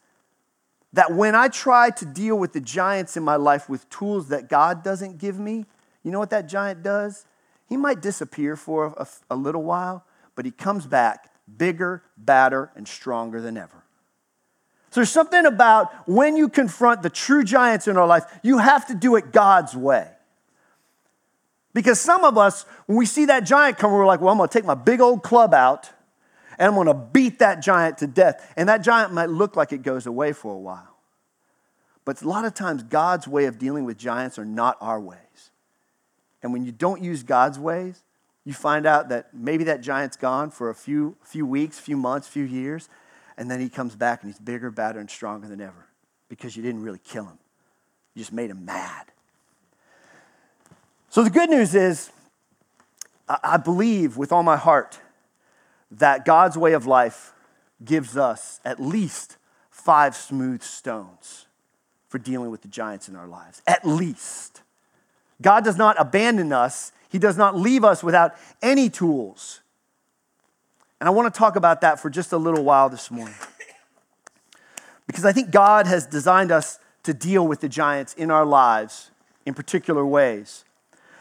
that 0.91 1.13
when 1.13 1.35
I 1.35 1.47
try 1.47 1.89
to 1.89 2.05
deal 2.05 2.37
with 2.37 2.53
the 2.53 2.59
giants 2.59 3.15
in 3.15 3.23
my 3.23 3.37
life 3.37 3.69
with 3.69 3.89
tools 3.89 4.27
that 4.29 4.49
God 4.49 4.83
doesn't 4.83 5.17
give 5.17 5.39
me, 5.39 5.65
you 6.03 6.11
know 6.11 6.19
what 6.19 6.29
that 6.31 6.47
giant 6.47 6.83
does? 6.83 7.25
He 7.69 7.77
might 7.77 8.01
disappear 8.01 8.55
for 8.55 8.93
a, 8.97 9.07
a 9.29 9.35
little 9.35 9.63
while, 9.63 10.05
but 10.35 10.43
he 10.43 10.51
comes 10.51 10.85
back 10.85 11.32
bigger, 11.57 12.03
badder, 12.17 12.71
and 12.75 12.87
stronger 12.87 13.41
than 13.41 13.57
ever. 13.57 13.83
So 14.91 14.99
there's 14.99 15.09
something 15.11 15.45
about 15.45 15.91
when 16.07 16.37
you 16.37 16.49
confront 16.49 17.01
the 17.01 17.09
true 17.09 17.43
giants 17.43 17.87
in 17.87 17.97
our 17.97 18.05
life, 18.05 18.25
you 18.43 18.59
have 18.59 18.87
to 18.87 18.95
do 18.95 19.15
it 19.15 19.31
God's 19.31 19.75
way. 19.75 20.07
Because 21.73 21.99
some 21.99 22.23
of 22.23 22.37
us, 22.37 22.65
when 22.85 22.97
we 22.97 23.07
see 23.07 23.25
that 23.25 23.41
giant 23.41 23.79
come, 23.79 23.91
we're 23.91 24.05
like, 24.05 24.21
well, 24.21 24.31
I'm 24.31 24.37
gonna 24.37 24.49
take 24.49 24.65
my 24.65 24.75
big 24.75 25.01
old 25.01 25.23
club 25.23 25.53
out 25.53 25.89
and 26.59 26.75
I'm 26.75 26.85
to 26.85 26.93
beat 26.93 27.39
that 27.39 27.61
giant 27.61 27.99
to 27.99 28.07
death. 28.07 28.53
And 28.55 28.69
that 28.69 28.83
giant 28.83 29.13
might 29.13 29.29
look 29.29 29.55
like 29.55 29.73
it 29.73 29.81
goes 29.81 30.05
away 30.05 30.33
for 30.33 30.53
a 30.53 30.57
while. 30.57 30.97
But 32.05 32.21
a 32.21 32.27
lot 32.27 32.45
of 32.45 32.53
times, 32.53 32.83
God's 32.83 33.27
way 33.27 33.45
of 33.45 33.57
dealing 33.57 33.85
with 33.85 33.97
giants 33.97 34.37
are 34.37 34.45
not 34.45 34.77
our 34.81 34.99
ways. 34.99 35.17
And 36.41 36.51
when 36.51 36.65
you 36.65 36.71
don't 36.71 37.01
use 37.01 37.23
God's 37.23 37.57
ways, 37.57 38.03
you 38.45 38.53
find 38.53 38.85
out 38.85 39.09
that 39.09 39.33
maybe 39.33 39.63
that 39.65 39.81
giant's 39.81 40.17
gone 40.17 40.51
for 40.51 40.69
a 40.69 40.75
few, 40.75 41.15
few 41.23 41.45
weeks, 41.45 41.79
few 41.79 41.95
months, 41.95 42.27
few 42.27 42.43
years, 42.43 42.89
and 43.37 43.49
then 43.49 43.59
he 43.59 43.69
comes 43.69 43.95
back 43.95 44.21
and 44.21 44.31
he's 44.31 44.39
bigger, 44.39 44.69
badder, 44.69 44.99
and 44.99 45.09
stronger 45.09 45.47
than 45.47 45.61
ever 45.61 45.87
because 46.29 46.55
you 46.55 46.63
didn't 46.63 46.83
really 46.83 46.99
kill 47.03 47.25
him. 47.25 47.37
You 48.13 48.19
just 48.19 48.33
made 48.33 48.49
him 48.49 48.65
mad. 48.65 49.05
So 51.09 51.23
the 51.23 51.29
good 51.29 51.49
news 51.49 51.75
is, 51.75 52.11
I 53.27 53.57
believe 53.57 54.17
with 54.17 54.31
all 54.31 54.43
my 54.43 54.57
heart 54.57 54.99
that 55.91 56.25
God's 56.25 56.57
way 56.57 56.73
of 56.73 56.85
life 56.85 57.33
gives 57.83 58.17
us 58.17 58.59
at 58.65 58.81
least 58.81 59.37
five 59.69 60.15
smooth 60.15 60.61
stones 60.61 61.45
for 62.07 62.17
dealing 62.17 62.51
with 62.51 62.61
the 62.61 62.67
giants 62.67 63.07
in 63.07 63.15
our 63.15 63.27
lives. 63.27 63.61
At 63.65 63.85
least. 63.85 64.61
God 65.41 65.63
does 65.63 65.77
not 65.77 65.95
abandon 65.99 66.53
us, 66.53 66.91
He 67.13 67.19
does 67.19 67.37
not 67.37 67.55
leave 67.55 67.83
us 67.85 68.03
without 68.03 68.33
any 68.63 68.89
tools. 68.89 69.61
And 70.99 71.07
I 71.07 71.11
want 71.11 71.31
to 71.31 71.37
talk 71.37 71.55
about 71.55 71.81
that 71.81 71.99
for 71.99 72.09
just 72.09 72.33
a 72.33 72.37
little 72.37 72.63
while 72.63 72.89
this 72.89 73.11
morning. 73.11 73.35
Because 75.05 75.23
I 75.23 75.31
think 75.31 75.51
God 75.51 75.85
has 75.85 76.07
designed 76.07 76.51
us 76.51 76.79
to 77.03 77.13
deal 77.13 77.47
with 77.47 77.61
the 77.61 77.69
giants 77.69 78.15
in 78.15 78.31
our 78.31 78.45
lives 78.45 79.11
in 79.45 79.53
particular 79.53 80.03
ways. 80.03 80.65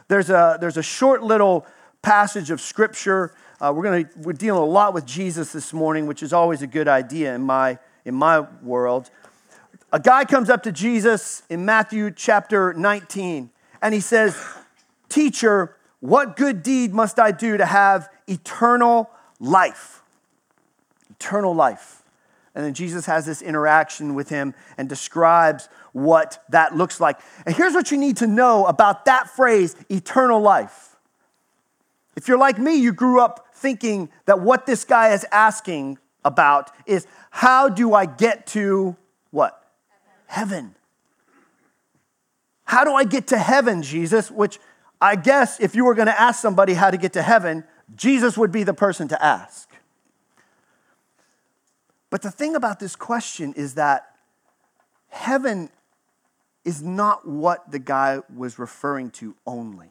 There's 0.09 0.31
a, 0.31 0.57
there's 0.59 0.79
a 0.79 0.83
short 0.83 1.23
little 1.23 1.67
passage 2.01 2.51
of 2.51 2.63
scripture. 2.63 3.35
Uh, 3.61 3.75
we're, 3.77 3.83
gonna, 3.83 4.09
we're 4.17 4.33
dealing 4.33 4.63
a 4.63 4.65
lot 4.65 4.95
with 4.95 5.05
Jesus 5.05 5.53
this 5.53 5.75
morning, 5.75 6.07
which 6.07 6.23
is 6.23 6.33
always 6.33 6.63
a 6.63 6.67
good 6.67 6.89
idea 6.89 7.35
in 7.35 7.43
my, 7.43 7.79
in 8.07 8.15
my 8.15 8.41
world. 8.63 9.11
A 9.93 10.01
guy 10.01 10.25
comes 10.25 10.49
up 10.49 10.63
to 10.63 10.73
Jesus 10.73 11.43
in 11.51 11.67
Matthew 11.67 12.11
chapter 12.11 12.73
19, 12.73 13.51
and 13.83 13.93
he 13.93 14.01
says, 14.01 14.43
Teacher, 15.11 15.77
what 16.03 16.37
good 16.37 16.65
deed 16.65 16.93
must 16.93 17.21
I 17.21 17.31
do 17.31 17.57
to 17.57 17.65
have 17.65 18.11
eternal 18.27 19.09
life? 19.39 20.03
Eternal 21.13 21.55
life. 21.55 22.03
And 22.57 22.65
then 22.65 22.75
Jesus 22.75 23.07
has 23.07 23.25
this 23.25 23.41
interaction 23.41 24.17
with 24.17 24.29
him 24.29 24.53
and 24.77 24.89
describes 24.89 25.69
what 25.93 26.43
that 26.49 26.75
looks 26.77 27.01
like. 27.01 27.21
And 27.47 27.55
here's 27.55 27.73
what 27.73 27.93
you 27.93 27.99
need 27.99 28.17
to 28.17 28.27
know 28.27 28.67
about 28.67 29.05
that 29.05 29.31
phrase, 29.31 29.77
eternal 29.89 30.41
life. 30.41 30.97
If 32.17 32.27
you're 32.27 32.37
like 32.37 32.59
me, 32.59 32.75
you 32.75 32.93
grew 32.93 33.21
up 33.21 33.47
thinking 33.55 34.11
that 34.27 34.41
what 34.41 34.67
this 34.67 34.85
guy 34.85 35.13
is 35.13 35.25
asking 35.31 35.99
about 36.25 36.73
is 36.85 37.07
how 37.31 37.69
do 37.69 37.95
I 37.95 38.07
get 38.07 38.49
to 38.49 38.97
what? 39.31 39.71
Heaven. 40.27 40.75
How 42.65 42.83
do 42.83 42.93
I 42.93 43.05
get 43.05 43.29
to 43.29 43.39
heaven, 43.39 43.85
Jesus? 43.85 44.33
Which 44.33 44.59
I 45.03 45.17
guess 45.17 45.59
if 45.59 45.75
you 45.75 45.85
were 45.85 45.95
going 45.95 46.07
to 46.07 46.19
ask 46.19 46.41
somebody 46.41 46.75
how 46.75 46.89
to 46.89 46.97
get 46.97 47.13
to 47.15 47.23
heaven, 47.23 47.65
Jesus 47.97 48.39
would 48.39 48.53
be 48.53 48.63
the 48.63 48.73
person 48.73 49.09
to 49.09 49.23
ask. 49.23 49.69
But 52.09 52.23
the 52.23 52.31
thing 52.31 52.55
about 52.55 52.79
this 52.79 52.95
question 52.95 53.53
is 53.55 53.75
that 53.75 54.15
heaven 55.09 55.71
is 56.65 56.85
not 56.85 57.27
what 57.27 57.69
the 57.73 57.81
guy 57.81 58.21
was 58.33 58.61
referring 58.61 59.11
to 59.11 59.35
only. 59.45 59.89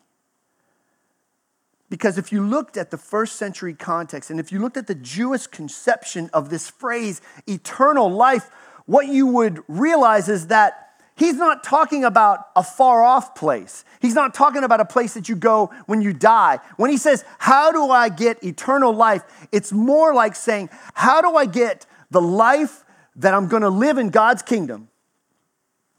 Because 1.89 2.17
if 2.17 2.31
you 2.31 2.41
looked 2.41 2.77
at 2.77 2.89
the 2.89 2.97
first 2.97 3.35
century 3.35 3.73
context 3.73 4.29
and 4.29 4.39
if 4.39 4.49
you 4.49 4.59
looked 4.59 4.77
at 4.77 4.87
the 4.87 4.95
Jewish 4.95 5.45
conception 5.45 6.29
of 6.31 6.49
this 6.49 6.69
phrase, 6.69 7.19
eternal 7.47 8.09
life, 8.09 8.49
what 8.85 9.07
you 9.07 9.27
would 9.27 9.61
realize 9.67 10.29
is 10.29 10.47
that 10.47 10.90
he's 11.21 11.35
not 11.35 11.63
talking 11.63 12.03
about 12.03 12.47
a 12.55 12.63
far 12.63 13.03
off 13.03 13.35
place. 13.35 13.85
He's 13.99 14.15
not 14.15 14.33
talking 14.33 14.63
about 14.63 14.79
a 14.79 14.85
place 14.85 15.13
that 15.13 15.29
you 15.29 15.35
go 15.35 15.71
when 15.85 16.01
you 16.01 16.13
die. 16.13 16.59
When 16.77 16.89
he 16.89 16.97
says, 16.97 17.23
How 17.37 17.71
do 17.71 17.91
I 17.91 18.09
get 18.09 18.43
eternal 18.43 18.91
life? 18.91 19.23
It's 19.51 19.71
more 19.71 20.13
like 20.15 20.35
saying, 20.35 20.69
How 20.95 21.21
do 21.21 21.35
I 21.35 21.45
get 21.45 21.85
the 22.09 22.21
life 22.21 22.83
that 23.15 23.35
I'm 23.35 23.47
going 23.47 23.61
to 23.61 23.69
live 23.69 23.99
in 23.99 24.09
God's 24.09 24.41
kingdom? 24.41 24.89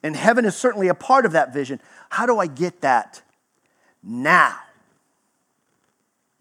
And 0.02 0.16
heaven 0.16 0.44
is 0.44 0.56
certainly 0.56 0.88
a 0.88 0.94
part 0.94 1.24
of 1.24 1.32
that 1.32 1.54
vision. 1.54 1.80
How 2.10 2.26
do 2.26 2.38
I 2.38 2.48
get 2.48 2.80
that 2.80 3.22
now? 4.02 4.56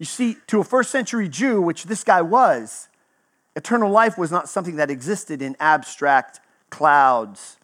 You 0.00 0.06
see, 0.06 0.38
to 0.48 0.58
a 0.58 0.64
first 0.64 0.90
century 0.90 1.28
Jew, 1.28 1.62
which 1.62 1.84
this 1.84 2.02
guy 2.02 2.20
was, 2.20 2.88
eternal 3.54 3.88
life 3.88 4.18
was 4.18 4.32
not 4.32 4.48
something 4.48 4.74
that 4.74 4.90
existed 4.90 5.40
in 5.40 5.54
abstract 5.60 6.40
clouds, 6.70 7.58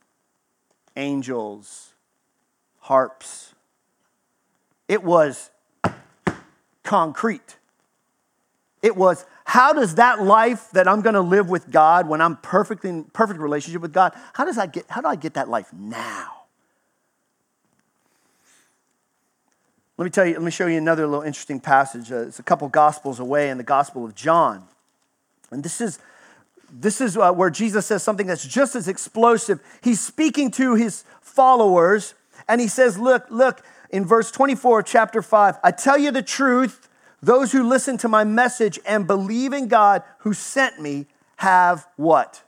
angels, 0.99 1.95
harps. 2.81 3.55
It 4.89 5.03
was 5.03 5.51
concrete. 6.83 7.57
It 8.83 8.97
was 8.97 9.25
how 9.45 9.73
does 9.73 9.95
that 9.95 10.23
life 10.23 10.71
that 10.73 10.87
I'm 10.87 11.01
going 11.01 11.15
to 11.15 11.23
live 11.23 11.49
with 11.49 11.71
God 11.71 12.07
when 12.09 12.21
I'm 12.21 12.37
perfectly 12.37 12.91
in 12.91 13.05
perfect 13.05 13.41
relationship 13.41 13.81
with 13.81 13.93
God, 13.93 14.13
how 14.35 14.45
does 14.45 14.59
I 14.59 14.67
get 14.67 14.85
how 14.89 15.01
do 15.01 15.09
I 15.09 15.17
get 15.17 15.35
that 15.35 15.49
life 15.49 15.73
now? 15.73 16.35
Let 19.97 20.05
me 20.05 20.11
tell 20.11 20.27
you, 20.27 20.35
let 20.35 20.43
me 20.43 20.53
show 20.53 20.67
you 20.67 20.79
another 20.79 21.07
little 21.07 21.25
interesting 21.25 21.59
passage. 21.59 22.13
Uh, 22.13 22.29
it's 22.29 22.39
a 22.39 22.43
couple 22.45 22.69
gospels 22.69 23.19
away 23.19 23.51
in 23.51 23.59
the 23.59 23.65
Gospel 23.65 24.05
of 24.05 24.15
John. 24.15 24.63
And 25.51 25.65
this 25.65 25.81
is 25.81 25.99
this 26.71 27.01
is 27.01 27.17
uh, 27.17 27.33
where 27.33 27.51
Jesus 27.51 27.87
says 27.87 28.03
something 28.03 28.27
that's 28.27 28.47
just 28.47 28.77
as 28.77 28.89
explosive. 28.89 29.61
He's 29.83 30.01
speaking 30.01 30.51
to 30.53 30.75
his 30.75 31.05
followers 31.21 32.15
and 32.49 32.61
he 32.61 32.69
says, 32.69 32.99
"Look, 32.99 33.27
look, 33.31 33.63
in 33.91 34.05
verse 34.05 34.31
24 34.31 34.81
of 34.81 34.87
chapter 34.87 35.23
5, 35.23 35.59
I 35.63 35.71
tell 35.71 35.99
you 35.99 36.11
the 36.11 36.23
truth, 36.23 36.89
those 37.23 37.53
who 37.53 37.69
listen 37.69 37.97
to 37.99 38.09
my 38.09 38.25
message 38.25 38.79
and 38.87 39.07
believe 39.07 39.53
in 39.53 39.69
God 39.69 40.03
who 40.21 40.33
sent 40.33 40.81
me 40.81 41.07
have 41.37 41.87
what? 41.97 42.43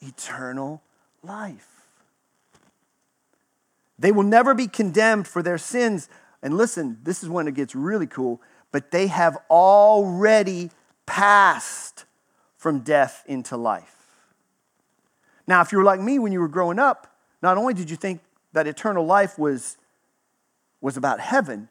Eternal 0.00 0.82
life. 1.22 1.68
They 3.98 4.10
will 4.10 4.24
never 4.24 4.54
be 4.54 4.66
condemned 4.66 5.28
for 5.28 5.42
their 5.42 5.58
sins. 5.58 6.08
And 6.42 6.56
listen, 6.56 6.98
this 7.02 7.22
is 7.22 7.28
when 7.28 7.46
it 7.46 7.54
gets 7.54 7.74
really 7.74 8.08
cool, 8.08 8.40
but 8.72 8.90
they 8.90 9.06
have 9.06 9.36
already 9.48 10.70
passed 11.06 12.04
from 12.62 12.78
death 12.78 13.24
into 13.26 13.56
life. 13.56 13.96
Now, 15.48 15.62
if 15.62 15.72
you 15.72 15.78
were 15.78 15.84
like 15.84 16.00
me 16.00 16.20
when 16.20 16.30
you 16.30 16.38
were 16.38 16.46
growing 16.46 16.78
up, 16.78 17.12
not 17.42 17.58
only 17.58 17.74
did 17.74 17.90
you 17.90 17.96
think 17.96 18.20
that 18.52 18.68
eternal 18.68 19.04
life 19.04 19.36
was, 19.36 19.76
was 20.80 20.96
about 20.96 21.18
heaven, 21.18 21.68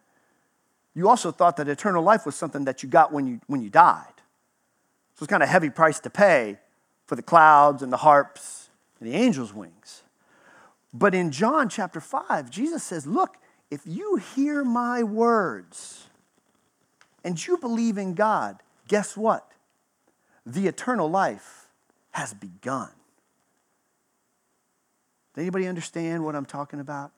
you 0.93 1.07
also 1.07 1.31
thought 1.31 1.55
that 1.55 1.69
eternal 1.69 2.03
life 2.03 2.25
was 2.25 2.35
something 2.35 2.65
that 2.65 2.83
you 2.83 2.89
got 2.89 3.13
when 3.13 3.25
you, 3.25 3.39
when 3.47 3.61
you 3.61 3.69
died. 3.69 4.03
So 5.15 5.23
it's 5.23 5.29
kind 5.29 5.41
of 5.41 5.47
a 5.47 5.51
heavy 5.51 5.69
price 5.69 6.01
to 6.01 6.09
pay 6.09 6.57
for 7.05 7.15
the 7.15 7.21
clouds 7.21 7.81
and 7.81 7.91
the 7.91 7.97
harps 7.97 8.69
and 8.99 9.09
the 9.09 9.15
angels' 9.15 9.53
wings. 9.53 10.03
But 10.93 11.15
in 11.15 11.31
John 11.31 11.69
chapter 11.69 12.01
5, 12.01 12.49
Jesus 12.49 12.83
says, 12.83 13.07
Look, 13.07 13.37
if 13.69 13.79
you 13.85 14.17
hear 14.17 14.65
my 14.65 15.03
words 15.03 16.07
and 17.23 17.47
you 17.47 17.55
believe 17.55 17.97
in 17.97 18.13
God, 18.13 18.61
guess 18.89 19.15
what? 19.15 19.50
The 20.45 20.67
eternal 20.67 21.09
life 21.09 21.67
has 22.11 22.33
begun. 22.33 22.89
Does 25.33 25.41
anybody 25.41 25.67
understand 25.67 26.25
what 26.25 26.35
I'm 26.35 26.45
talking 26.45 26.79
about? 26.79 27.11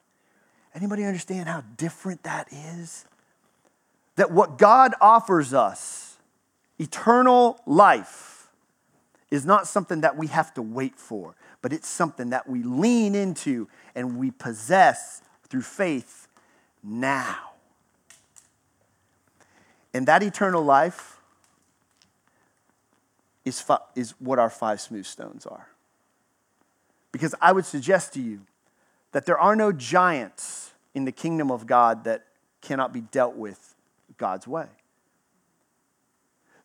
Anybody 0.76 1.04
understand 1.04 1.48
how 1.48 1.64
different 1.78 2.24
that 2.24 2.48
is? 2.52 3.06
that 4.16 4.32
what 4.32 4.58
God 4.58 4.94
offers 5.02 5.54
us, 5.54 6.18
eternal 6.78 7.60
life, 7.66 8.50
is 9.32 9.46
not 9.46 9.68
something 9.68 10.02
that 10.02 10.16
we 10.16 10.28
have 10.28 10.54
to 10.54 10.62
wait 10.62 10.96
for, 10.96 11.36
but 11.62 11.74
it's 11.74 11.88
something 11.88 12.30
that 12.30 12.48
we 12.48 12.62
lean 12.62 13.16
into 13.16 13.68
and 13.96 14.18
we 14.18 14.30
possess 14.30 15.22
through 15.50 15.64
faith 15.64 16.28
now. 16.84 17.38
And 19.94 20.08
that 20.08 20.22
eternal 20.22 20.64
life 20.64 21.18
is, 23.46 23.60
fi- 23.62 23.80
is 23.96 24.12
what 24.20 24.40
our 24.40 24.50
five 24.50 24.80
smooth 24.80 25.06
stones 25.06 25.46
are. 25.46 25.68
Because 27.12 27.36
I 27.42 27.52
would 27.52 27.66
suggest 27.66 28.14
to 28.14 28.22
you 28.22 28.42
that 29.12 29.26
there 29.26 29.38
are 29.38 29.56
no 29.56 29.72
giants 29.72 30.72
in 30.94 31.06
the 31.06 31.12
kingdom 31.12 31.52
of 31.52 31.68
God 31.68 32.04
that 32.06 32.26
cannot 32.62 32.94
be 32.94 33.02
dealt 33.02 33.36
with 33.36 33.76
God's 34.18 34.48
way. 34.48 34.68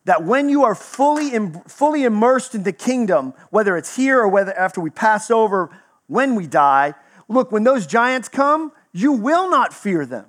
That 0.05 0.23
when 0.23 0.49
you 0.49 0.63
are 0.63 0.75
fully, 0.75 1.31
fully 1.67 2.03
immersed 2.03 2.55
in 2.55 2.63
the 2.63 2.71
kingdom, 2.71 3.33
whether 3.51 3.77
it's 3.77 3.95
here 3.95 4.19
or 4.19 4.27
whether 4.27 4.57
after 4.57 4.81
we 4.81 4.89
pass 4.89 5.29
over, 5.29 5.69
when 6.07 6.35
we 6.35 6.47
die, 6.47 6.95
look, 7.27 7.51
when 7.51 7.63
those 7.63 7.85
giants 7.85 8.27
come, 8.29 8.71
you 8.91 9.11
will 9.11 9.49
not 9.49 9.73
fear 9.73 10.05
them. 10.05 10.25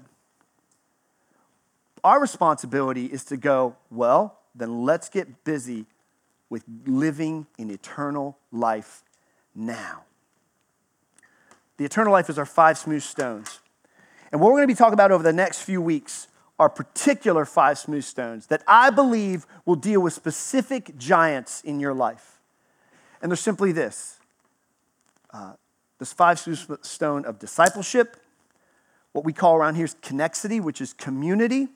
Our 2.04 2.21
responsibility 2.21 3.07
is 3.07 3.25
to 3.26 3.37
go, 3.37 3.76
well, 3.90 4.38
then 4.54 4.85
let's 4.85 5.09
get 5.09 5.45
busy 5.45 5.87
with 6.50 6.64
living 6.85 7.47
in 7.57 7.71
eternal 7.71 8.37
life 8.52 9.02
now. 9.54 10.02
The 11.78 11.85
eternal 11.87 12.12
life 12.12 12.28
is 12.28 12.38
our 12.38 12.45
five 12.45 12.76
smooth 12.76 13.02
stones. 13.02 13.61
And 14.30 14.40
what 14.40 14.49
we're 14.49 14.59
going 14.59 14.69
to 14.69 14.75
be 14.75 14.78
talking 14.78 14.92
about 14.95 15.11
over 15.12 15.23
the 15.23 15.33
next 15.33 15.62
few 15.62 15.80
weeks 15.80 16.28
are 16.59 16.69
particular 16.69 17.47
five 17.47 17.78
smooth 17.78 18.04
stones 18.04 18.49
that 18.49 18.62
I 18.66 18.90
believe 18.90 19.47
will 19.64 19.76
deal 19.76 20.02
with 20.02 20.12
specific 20.12 20.99
giants 20.99 21.62
in 21.62 21.80
your 21.80 21.95
life. 21.95 22.38
And 23.23 23.30
they're 23.30 23.37
simply 23.37 23.73
this 23.73 24.19
uh, 25.33 25.52
this 25.99 26.12
five 26.12 26.38
smooth 26.38 26.85
stone 26.85 27.25
of 27.25 27.38
discipleship, 27.38 28.16
what 29.12 29.25
we 29.25 29.33
call 29.33 29.57
around 29.57 29.75
here 29.75 29.85
is 29.85 29.95
connexity, 29.97 30.61
which 30.61 30.80
is 30.80 30.92
community, 30.92 31.69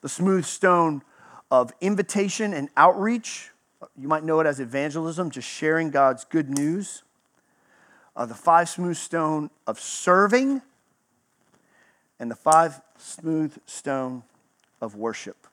the 0.00 0.08
smooth 0.08 0.44
stone 0.44 1.02
of 1.50 1.72
invitation 1.80 2.52
and 2.54 2.68
outreach. 2.76 3.50
You 3.96 4.08
might 4.08 4.24
know 4.24 4.40
it 4.40 4.46
as 4.46 4.60
evangelism, 4.60 5.30
just 5.30 5.48
sharing 5.48 5.90
God's 5.90 6.24
good 6.24 6.50
news. 6.50 7.02
Uh, 8.16 8.26
the 8.26 8.34
five 8.34 8.68
smooth 8.68 8.96
stone 8.96 9.50
of 9.66 9.80
serving, 9.80 10.62
and 12.20 12.30
the 12.30 12.36
five 12.36 12.80
smooth 12.96 13.56
stone 13.66 14.22
of 14.80 14.94
worship. 14.94 15.46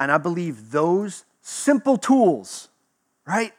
And 0.00 0.10
I 0.10 0.18
believe 0.18 0.70
those 0.70 1.24
simple 1.42 1.96
tools, 1.96 2.68
right? 3.26 3.52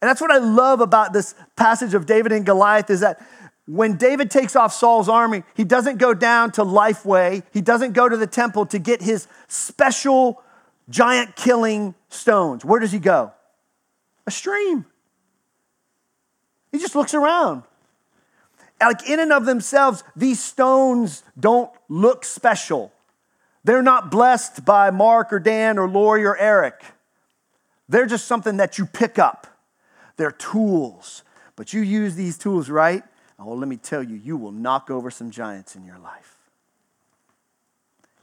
And 0.00 0.08
that's 0.08 0.20
what 0.20 0.30
I 0.30 0.38
love 0.38 0.80
about 0.80 1.12
this 1.12 1.34
passage 1.56 1.94
of 1.94 2.06
David 2.06 2.32
and 2.32 2.44
Goliath 2.44 2.90
is 2.90 3.00
that 3.00 3.20
when 3.66 3.96
David 3.96 4.30
takes 4.30 4.54
off 4.54 4.72
Saul's 4.72 5.08
army, 5.08 5.42
he 5.54 5.64
doesn't 5.64 5.98
go 5.98 6.14
down 6.14 6.52
to 6.52 6.62
Lifeway, 6.62 7.42
he 7.52 7.60
doesn't 7.60 7.92
go 7.92 8.08
to 8.08 8.16
the 8.16 8.26
temple 8.26 8.66
to 8.66 8.78
get 8.78 9.02
his 9.02 9.26
special 9.48 10.42
giant 10.88 11.34
killing 11.34 11.94
stones. 12.08 12.64
Where 12.64 12.80
does 12.80 12.92
he 12.92 13.00
go? 13.00 13.32
A 14.26 14.30
stream. 14.30 14.86
He 16.70 16.78
just 16.78 16.94
looks 16.94 17.14
around. 17.14 17.64
Like 18.80 19.08
in 19.08 19.18
and 19.18 19.32
of 19.32 19.46
themselves, 19.46 20.04
these 20.14 20.40
stones 20.42 21.24
don't 21.38 21.70
look 21.88 22.24
special. 22.24 22.92
They're 23.64 23.82
not 23.82 24.10
blessed 24.10 24.64
by 24.64 24.90
Mark 24.90 25.32
or 25.32 25.40
Dan 25.40 25.78
or 25.78 25.88
Lori 25.88 26.24
or 26.24 26.36
Eric. 26.36 26.82
They're 27.88 28.06
just 28.06 28.26
something 28.26 28.58
that 28.58 28.78
you 28.78 28.86
pick 28.86 29.18
up. 29.18 29.46
They're 30.16 30.30
tools. 30.30 31.24
But 31.56 31.72
you 31.72 31.80
use 31.80 32.14
these 32.14 32.36
tools 32.36 32.68
right, 32.68 33.02
oh, 33.38 33.54
let 33.54 33.68
me 33.68 33.76
tell 33.76 34.02
you, 34.02 34.16
you 34.16 34.36
will 34.36 34.52
knock 34.52 34.90
over 34.90 35.10
some 35.10 35.30
giants 35.30 35.76
in 35.76 35.84
your 35.84 35.98
life. 35.98 36.36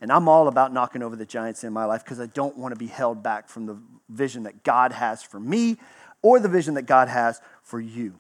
And 0.02 0.12
I'm 0.12 0.28
all 0.28 0.48
about 0.48 0.74
knocking 0.74 1.02
over 1.02 1.16
the 1.16 1.26
giants 1.26 1.64
in 1.64 1.72
my 1.72 1.86
life 1.86 2.04
because 2.04 2.20
I 2.20 2.26
don't 2.26 2.58
want 2.58 2.74
to 2.74 2.80
be 2.80 2.88
held 2.88 3.24
back 3.24 3.48
from 3.48 3.66
the 3.66 3.78
vision 4.10 4.44
that 4.44 4.64
God 4.64 4.92
has 4.92 5.24
for 5.24 5.40
me 5.40 5.78
or 6.22 6.40
the 6.40 6.50
vision 6.50 6.74
that 6.74 6.84
God 6.84 7.08
has 7.08 7.40
for 7.62 7.80
you. 7.80 8.20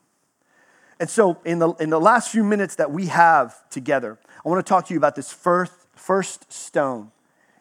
And 1.00 1.10
so, 1.10 1.38
in 1.44 1.60
the, 1.60 1.72
in 1.74 1.90
the 1.90 2.00
last 2.00 2.30
few 2.32 2.44
minutes 2.44 2.76
that 2.76 2.92
we 2.92 3.08
have 3.08 3.68
together, 3.70 4.18
I 4.46 4.50
want 4.50 4.66
to 4.66 4.70
talk 4.70 4.88
to 4.88 4.94
you 4.94 4.98
about 4.98 5.16
this 5.16 5.34
first, 5.34 5.74
first 5.96 6.54
stone. 6.54 7.12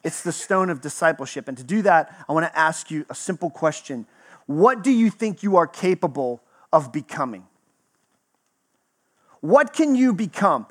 It's 0.05 0.23
the 0.23 0.33
stone 0.33 0.71
of 0.71 0.81
discipleship. 0.81 1.49
And 1.49 1.57
to 1.57 1.65
do 1.65 1.83
that, 1.83 2.15
I 2.29 2.33
want 2.33 2.47
to 2.47 2.57
ask 2.57 2.91
you 2.91 3.07
a 3.11 3.15
simple 3.15 3.51
question 3.51 4.07
What 4.47 4.85
do 4.85 4.93
you 4.93 5.11
think 5.11 5.43
you 5.43 5.57
are 5.57 5.67
capable 5.67 6.43
of 6.73 6.93
becoming? 6.93 7.47
What 9.43 9.75
can 9.75 9.95
you 9.95 10.15
become? 10.15 10.67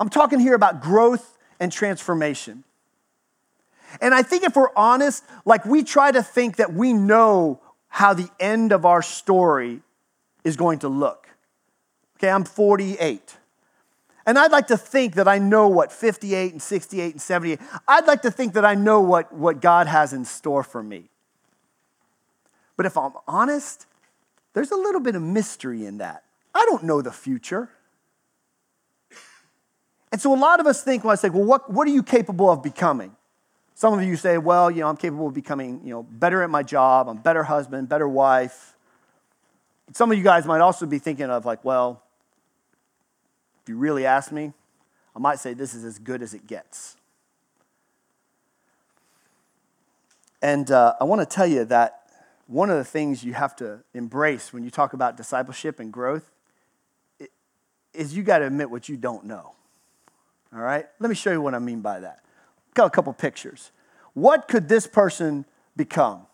I'm 0.00 0.08
talking 0.08 0.40
here 0.40 0.54
about 0.54 0.82
growth 0.82 1.38
and 1.60 1.70
transformation. 1.70 2.64
And 4.00 4.14
I 4.14 4.22
think 4.22 4.42
if 4.42 4.56
we're 4.56 4.74
honest, 4.74 5.22
like 5.44 5.64
we 5.64 5.84
try 5.84 6.10
to 6.10 6.22
think 6.22 6.56
that 6.56 6.72
we 6.72 6.92
know 6.92 7.60
how 7.88 8.14
the 8.14 8.28
end 8.40 8.72
of 8.72 8.84
our 8.84 9.02
story 9.02 9.82
is 10.44 10.56
going 10.56 10.80
to 10.80 10.88
look. 10.88 11.28
Okay, 12.18 12.30
I'm 12.30 12.44
48. 12.44 13.36
And 14.24 14.38
I'd 14.38 14.50
like 14.50 14.66
to 14.68 14.76
think 14.76 15.14
that 15.14 15.28
I 15.28 15.38
know 15.38 15.68
what 15.68 15.92
58 15.92 16.52
and 16.52 16.60
68 16.60 17.12
and 17.12 17.22
78, 17.22 17.60
I'd 17.86 18.06
like 18.06 18.22
to 18.22 18.30
think 18.30 18.54
that 18.54 18.64
I 18.64 18.74
know 18.74 19.00
what, 19.00 19.32
what 19.32 19.60
God 19.60 19.86
has 19.86 20.12
in 20.12 20.24
store 20.24 20.64
for 20.64 20.82
me. 20.82 21.10
But 22.76 22.86
if 22.86 22.96
I'm 22.96 23.12
honest, 23.28 23.86
there's 24.52 24.70
a 24.70 24.76
little 24.76 25.00
bit 25.00 25.14
of 25.14 25.22
mystery 25.22 25.84
in 25.84 25.98
that. 25.98 26.24
I 26.54 26.64
don't 26.68 26.82
know 26.82 27.02
the 27.02 27.12
future. 27.12 27.68
And 30.12 30.20
so 30.20 30.34
a 30.34 30.36
lot 30.36 30.60
of 30.60 30.66
us 30.66 30.82
think 30.82 31.04
when 31.04 31.12
I 31.12 31.16
say, 31.16 31.28
well, 31.28 31.44
what, 31.44 31.70
what 31.70 31.86
are 31.88 31.90
you 31.90 32.02
capable 32.02 32.50
of 32.50 32.62
becoming? 32.62 33.14
Some 33.74 33.92
of 33.92 34.02
you 34.02 34.16
say, 34.16 34.38
well, 34.38 34.70
you 34.70 34.80
know, 34.80 34.88
I'm 34.88 34.96
capable 34.96 35.26
of 35.26 35.34
becoming, 35.34 35.80
you 35.84 35.90
know, 35.90 36.02
better 36.02 36.42
at 36.42 36.48
my 36.48 36.62
job, 36.62 37.08
I'm 37.08 37.18
a 37.18 37.20
better 37.20 37.42
husband, 37.42 37.88
better 37.88 38.08
wife. 38.08 38.74
Some 39.92 40.10
of 40.10 40.16
you 40.16 40.24
guys 40.24 40.46
might 40.46 40.60
also 40.60 40.86
be 40.86 40.98
thinking 40.98 41.26
of 41.26 41.44
like, 41.44 41.64
well, 41.64 42.02
if 43.62 43.68
you 43.68 43.76
really 43.76 44.06
ask 44.06 44.32
me, 44.32 44.52
I 45.14 45.18
might 45.18 45.38
say 45.40 45.54
this 45.54 45.74
is 45.74 45.84
as 45.84 45.98
good 45.98 46.22
as 46.22 46.34
it 46.34 46.46
gets. 46.46 46.96
And 50.40 50.70
uh, 50.70 50.94
I 51.00 51.04
want 51.04 51.20
to 51.20 51.26
tell 51.26 51.46
you 51.46 51.64
that 51.64 52.02
one 52.46 52.70
of 52.70 52.76
the 52.76 52.84
things 52.84 53.24
you 53.24 53.34
have 53.34 53.56
to 53.56 53.80
embrace 53.92 54.52
when 54.52 54.62
you 54.62 54.70
talk 54.70 54.92
about 54.92 55.16
discipleship 55.16 55.80
and 55.80 55.92
growth 55.92 56.30
is 57.92 58.16
you 58.16 58.22
got 58.22 58.38
to 58.38 58.46
admit 58.46 58.70
what 58.70 58.88
you 58.88 58.96
don't 58.96 59.24
know. 59.24 59.55
All 60.56 60.62
right? 60.62 60.86
Let 60.98 61.08
me 61.08 61.14
show 61.14 61.30
you 61.30 61.40
what 61.42 61.54
I 61.54 61.58
mean 61.58 61.80
by 61.80 62.00
that 62.00 62.22
got 62.76 62.86
a 62.86 62.90
couple 62.90 63.12
pictures. 63.12 63.72
What 64.14 64.46
could 64.46 64.68
this 64.68 64.86
person 64.86 65.44
become? 65.76 66.26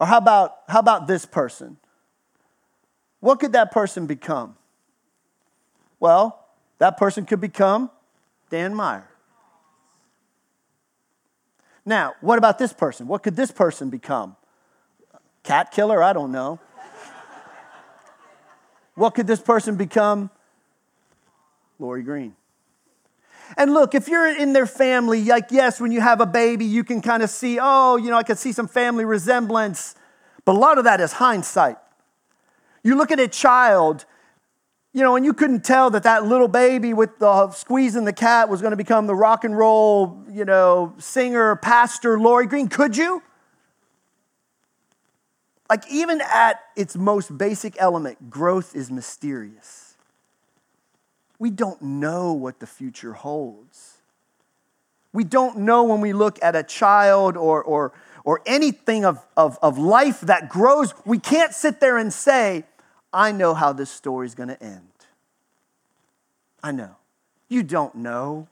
Or 0.00 0.06
how 0.06 0.18
about, 0.18 0.56
how 0.68 0.80
about 0.80 1.06
this 1.06 1.24
person? 1.24 1.76
What 3.20 3.38
could 3.38 3.52
that 3.52 3.70
person 3.70 4.06
become? 4.06 4.56
Well, 6.00 6.44
that 6.78 6.96
person 6.96 7.26
could 7.26 7.40
become 7.40 7.90
Dan 8.48 8.74
Meyer. 8.74 9.06
Now, 11.84 12.14
what 12.20 12.38
about 12.38 12.58
this 12.58 12.72
person? 12.72 13.06
What 13.06 13.22
could 13.22 13.36
this 13.36 13.50
person 13.50 13.90
become? 13.90 14.36
Cat 15.42 15.70
killer? 15.70 16.02
I 16.02 16.12
don't 16.12 16.32
know. 16.32 16.58
what 18.94 19.14
could 19.14 19.26
this 19.26 19.40
person 19.40 19.76
become? 19.76 20.30
Lori 21.80 22.02
Green. 22.02 22.36
And 23.56 23.74
look, 23.74 23.94
if 23.94 24.06
you're 24.06 24.28
in 24.28 24.52
their 24.52 24.66
family, 24.66 25.24
like, 25.24 25.46
yes, 25.50 25.80
when 25.80 25.90
you 25.90 26.00
have 26.00 26.20
a 26.20 26.26
baby, 26.26 26.64
you 26.64 26.84
can 26.84 27.00
kind 27.00 27.22
of 27.22 27.30
see, 27.30 27.58
oh, 27.60 27.96
you 27.96 28.10
know, 28.10 28.16
I 28.16 28.22
can 28.22 28.36
see 28.36 28.52
some 28.52 28.68
family 28.68 29.04
resemblance. 29.04 29.96
But 30.44 30.54
a 30.54 30.58
lot 30.58 30.78
of 30.78 30.84
that 30.84 31.00
is 31.00 31.12
hindsight. 31.12 31.76
You 32.84 32.94
look 32.96 33.10
at 33.10 33.18
a 33.18 33.28
child, 33.28 34.04
you 34.92 35.02
know, 35.02 35.16
and 35.16 35.24
you 35.24 35.32
couldn't 35.32 35.64
tell 35.64 35.90
that 35.90 36.04
that 36.04 36.24
little 36.24 36.48
baby 36.48 36.94
with 36.94 37.18
the 37.18 37.50
squeezing 37.50 38.04
the 38.04 38.12
cat 38.12 38.48
was 38.48 38.60
going 38.60 38.70
to 38.70 38.76
become 38.76 39.06
the 39.06 39.14
rock 39.14 39.44
and 39.44 39.56
roll, 39.56 40.24
you 40.30 40.44
know, 40.44 40.94
singer, 40.98 41.56
pastor, 41.56 42.20
Lori 42.20 42.46
Green. 42.46 42.68
Could 42.68 42.96
you? 42.96 43.22
Like, 45.68 45.84
even 45.90 46.20
at 46.20 46.60
its 46.76 46.96
most 46.96 47.36
basic 47.36 47.76
element, 47.78 48.30
growth 48.30 48.74
is 48.74 48.90
mysterious 48.90 49.79
we 51.40 51.50
don't 51.50 51.80
know 51.80 52.34
what 52.34 52.60
the 52.60 52.66
future 52.66 53.14
holds. 53.14 53.94
We 55.12 55.24
don't 55.24 55.60
know 55.60 55.84
when 55.84 56.00
we 56.00 56.12
look 56.12 56.38
at 56.42 56.54
a 56.54 56.62
child 56.62 57.36
or, 57.36 57.64
or, 57.64 57.92
or 58.24 58.42
anything 58.46 59.04
of, 59.04 59.26
of, 59.36 59.58
of 59.62 59.78
life 59.78 60.20
that 60.20 60.50
grows, 60.50 60.94
we 61.04 61.18
can't 61.18 61.52
sit 61.52 61.80
there 61.80 61.96
and 61.96 62.12
say, 62.12 62.64
I 63.12 63.32
know 63.32 63.54
how 63.54 63.72
this 63.72 63.90
story 63.90 64.26
is 64.26 64.34
going 64.34 64.50
to 64.50 64.62
end. 64.62 64.82
I 66.62 66.72
know. 66.72 66.96
You 67.48 67.62
don't 67.62 67.94
know. 67.96 68.46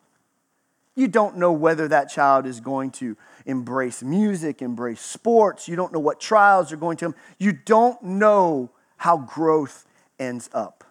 You 0.97 1.09
don't 1.09 1.37
know 1.37 1.53
whether 1.53 1.89
that 1.89 2.11
child 2.11 2.47
is 2.47 2.59
going 2.59 2.91
to 2.93 3.19
embrace 3.45 4.03
music, 4.03 4.63
embrace 4.63 5.03
sports. 5.03 5.69
You 5.69 5.77
don't 5.77 5.93
know 5.93 6.01
what 6.01 6.21
trials 6.21 6.73
are 6.73 6.77
going 6.77 6.97
to. 6.97 7.07
Him. 7.07 7.15
You 7.39 7.53
don't 7.53 8.03
know 8.03 8.71
how 8.97 9.19
growth 9.19 9.87
ends 10.19 10.49
up. 10.55 10.85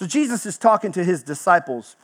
So 0.00 0.06
Jesus 0.06 0.46
is 0.46 0.56
talking 0.56 0.92
to 0.92 1.04
his 1.04 1.22
disciples. 1.22 1.94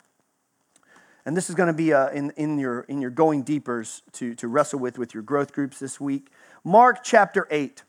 And 1.24 1.35
this 1.35 1.48
is 1.48 1.54
going 1.54 1.68
to 1.68 1.72
be 1.72 1.94
uh, 1.94 2.11
in, 2.11 2.30
in, 2.37 2.59
your, 2.59 2.80
in 2.80 3.00
your 3.00 3.09
going 3.09 3.42
deepers 3.42 4.02
to, 4.12 4.35
to 4.35 4.48
wrestle 4.48 4.80
with 4.80 4.98
with 4.98 5.14
your 5.14 5.22
growth 5.22 5.54
groups 5.54 5.78
this 5.78 5.98
week. 5.98 6.28
Mark 6.62 7.02
chapter 7.02 7.48
8. 7.50 7.85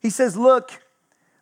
He 0.00 0.10
says, 0.10 0.36
Look, 0.36 0.80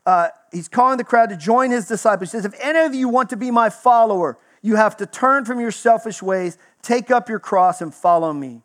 uh, 0.06 0.28
he's 0.50 0.66
calling 0.66 0.96
the 0.96 1.04
crowd 1.04 1.28
to 1.28 1.36
join 1.36 1.72
his 1.72 1.86
disciples. 1.86 2.32
He 2.32 2.38
says, 2.38 2.46
If 2.46 2.54
any 2.58 2.78
of 2.78 2.94
you 2.94 3.10
want 3.10 3.28
to 3.28 3.36
be 3.36 3.50
my 3.50 3.68
follower, 3.68 4.38
you 4.62 4.76
have 4.76 4.96
to 4.96 5.04
turn 5.04 5.44
from 5.44 5.60
your 5.60 5.72
selfish 5.72 6.22
ways, 6.22 6.56
take 6.80 7.10
up 7.10 7.28
your 7.28 7.38
cross, 7.38 7.82
and 7.82 7.92
follow 7.92 8.32
me. 8.32 8.62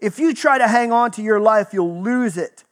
If 0.00 0.20
you 0.20 0.34
try 0.34 0.56
to 0.56 0.68
hang 0.68 0.92
on 0.92 1.10
to 1.12 1.22
your 1.22 1.40
life, 1.40 1.70
you'll 1.72 2.00
lose 2.00 2.36
it. 2.36 2.62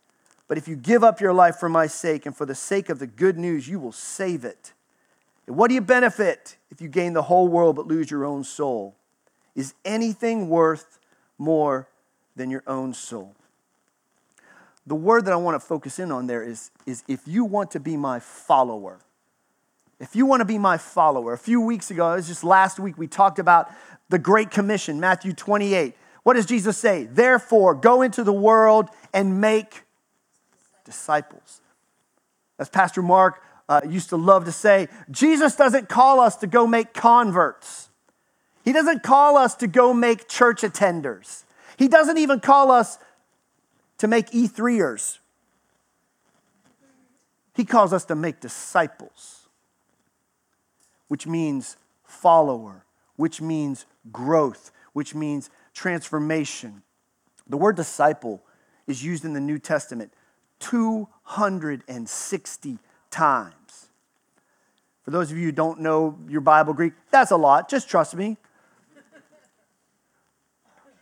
But 0.47 0.57
if 0.57 0.69
you 0.69 0.77
give 0.77 1.03
up 1.03 1.21
your 1.21 1.33
life 1.33 1.57
for 1.57 1.69
my 1.69 1.89
sake 1.89 2.27
and 2.27 2.37
for 2.37 2.47
the 2.47 2.55
sake 2.55 2.89
of 2.89 3.01
the 3.01 3.09
good 3.09 3.37
news, 3.37 3.67
you 3.67 3.81
will 3.81 3.91
save 3.91 4.45
it. 4.45 4.73
What 5.49 5.69
do 5.69 5.75
you 5.75 5.81
benefit 5.81 6.57
if 6.71 6.81
you 6.81 6.89
gain 6.89 7.15
the 7.15 7.23
whole 7.23 7.49
world 7.49 7.77
but 7.77 7.87
lose 7.87 8.11
your 8.11 8.25
own 8.25 8.45
soul? 8.45 8.95
Is 9.55 9.75
anything 9.85 10.49
worth 10.49 10.99
more 11.39 11.89
than 12.37 12.51
your 12.51 12.63
own 12.67 12.95
soul? 12.95 13.35
the 14.89 14.95
word 14.95 15.27
that 15.27 15.33
I 15.33 15.37
want 15.37 15.55
to 15.55 15.65
focus 15.65 15.99
in 15.99 16.11
on 16.11 16.27
there 16.27 16.43
is, 16.43 16.71
is 16.87 17.05
if 17.07 17.21
you 17.27 17.45
want 17.45 17.71
to 17.73 17.81
be 17.81 17.97
my 17.97 18.19
follower. 18.21 18.99
If 20.01 20.17
you 20.17 20.25
want 20.25 20.41
to 20.41 20.47
be 20.47 20.59
my 20.59 20.79
follower, 20.79 21.35
a 21.35 21.39
few 21.39 21.61
weeks 21.61 21.91
ago, 21.91 22.13
it 22.13 22.17
was 22.17 22.29
just 22.29 22.43
last 22.43 22.81
week, 22.81 22.97
we 22.97 23.07
talked 23.07 23.39
about 23.39 23.71
the 24.09 24.19
Great 24.19 24.51
Commission, 24.51 24.99
Matthew 24.99 25.35
28. 25.35 25.95
What 26.23 26.35
does 26.35 26.47
Jesus 26.47 26.79
say? 26.79 27.05
Therefore, 27.05 27.75
go 27.75 28.01
into 28.01 28.25
the 28.25 28.33
world 28.33 28.89
and 29.13 29.41
make 29.41 29.83
disciples. 30.85 31.61
As 32.59 32.69
Pastor 32.69 33.03
Mark 33.03 33.43
uh, 33.69 33.83
used 33.89 34.09
to 34.11 34.17
love 34.17 34.45
to 34.47 34.53
say, 34.53 34.89
Jesus 35.11 35.55
doesn't 35.55 35.89
call 35.89 36.21
us 36.21 36.37
to 36.37 36.47
go 36.47 36.67
make 36.67 36.95
converts. 36.95 37.91
He 38.65 38.73
doesn't 38.73 39.03
call 39.03 39.37
us 39.37 39.55
to 39.57 39.67
go 39.67 39.93
make 39.93 40.29
church 40.29 40.63
attenders. 40.63 41.45
He 41.77 41.89
doesn't 41.89 42.19
even 42.19 42.41
call 42.41 42.71
us 42.71 42.99
to 43.99 44.09
make 44.09 44.31
E3ers. 44.31 45.19
He 47.55 47.65
calls 47.65 47.93
us 47.93 48.05
to 48.07 48.15
make 48.15 48.41
disciples, 48.41 49.49
which 51.09 51.27
means 51.27 51.77
follower, 52.05 52.85
which 53.17 53.41
means 53.41 53.85
growth, 54.13 54.71
which 54.93 55.15
means 55.15 55.51
transformation. 55.75 56.83
The 57.49 57.57
word 57.57 57.77
disciple 57.77 58.43
is 58.87 59.05
used 59.05 59.25
in 59.25 59.33
the 59.33 59.41
New 59.41 59.59
Testament 59.59 60.13
260 60.61 62.79
times. 63.11 63.89
For 65.03 65.11
those 65.11 65.31
of 65.31 65.39
you 65.39 65.45
who 65.45 65.53
don't 65.53 65.81
know 65.81 66.19
your 66.29 66.43
Bible 66.43 66.75
Greek, 66.75 66.93
that's 67.11 67.31
a 67.31 67.37
lot. 67.37 67.71
Just 67.71 67.89
trust 67.89 68.15
me. 68.15 68.37